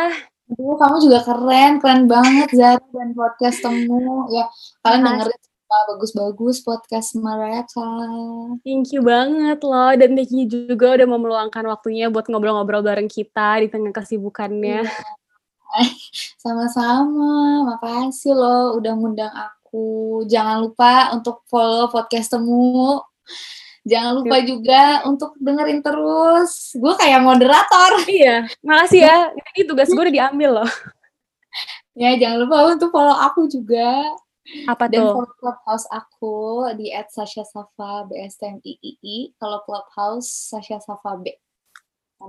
[0.48, 4.32] Aduh, kamu juga keren, keren banget Zara dan podcast temu.
[4.32, 4.48] Ya,
[4.80, 7.84] kalian dengerin bagus-bagus podcast mereka.
[8.64, 13.12] Thank you banget loh dan thank you juga udah mau meluangkan waktunya buat ngobrol-ngobrol bareng
[13.12, 14.88] kita di tengah kesibukannya.
[14.88, 15.16] Iya.
[16.44, 20.24] Sama-sama, makasih loh udah ngundang aku.
[20.32, 23.04] Jangan lupa untuk follow podcast temu.
[23.88, 26.76] Jangan lupa juga untuk dengerin terus.
[26.76, 28.04] Gue kayak moderator.
[28.08, 29.18] Iya, makasih ya.
[29.56, 30.72] Ini tugas gue udah diambil loh.
[31.98, 34.06] Ya, jangan lupa untuk follow aku juga.
[34.68, 35.14] Apa Dan tuh?
[35.20, 36.36] follow clubhouse aku
[36.80, 39.36] di at Sasha Safa BSTMIII.
[39.36, 41.36] Kalau clubhouse Sasha Safa B.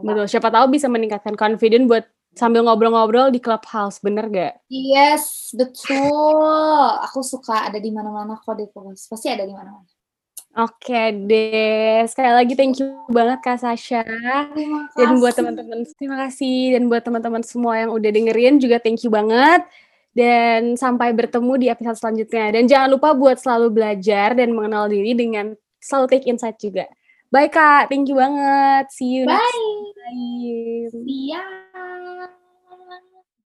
[0.02, 2.04] Betul, siapa tahu bisa meningkatkan confident buat
[2.36, 4.60] sambil ngobrol-ngobrol di clubhouse, bener gak?
[4.68, 6.92] Yes, betul.
[7.08, 9.08] Aku suka ada di mana-mana kok di clubhouse.
[9.08, 9.88] Pasti ada di mana-mana.
[10.58, 14.02] Oke okay, deh, sekali lagi thank you banget Kak Sasha.
[14.96, 16.74] Dan buat teman-teman, terima kasih.
[16.74, 19.62] Dan buat teman-teman semua yang udah dengerin juga thank you banget.
[20.18, 22.50] Dan sampai bertemu di episode selanjutnya.
[22.50, 26.90] Dan jangan lupa buat selalu belajar dan mengenal diri dengan selalu take insight juga.
[27.30, 28.90] Bye Kak, thank you banget.
[28.90, 29.38] See you Bye.
[29.38, 31.06] next time.
[31.06, 31.67] See ya.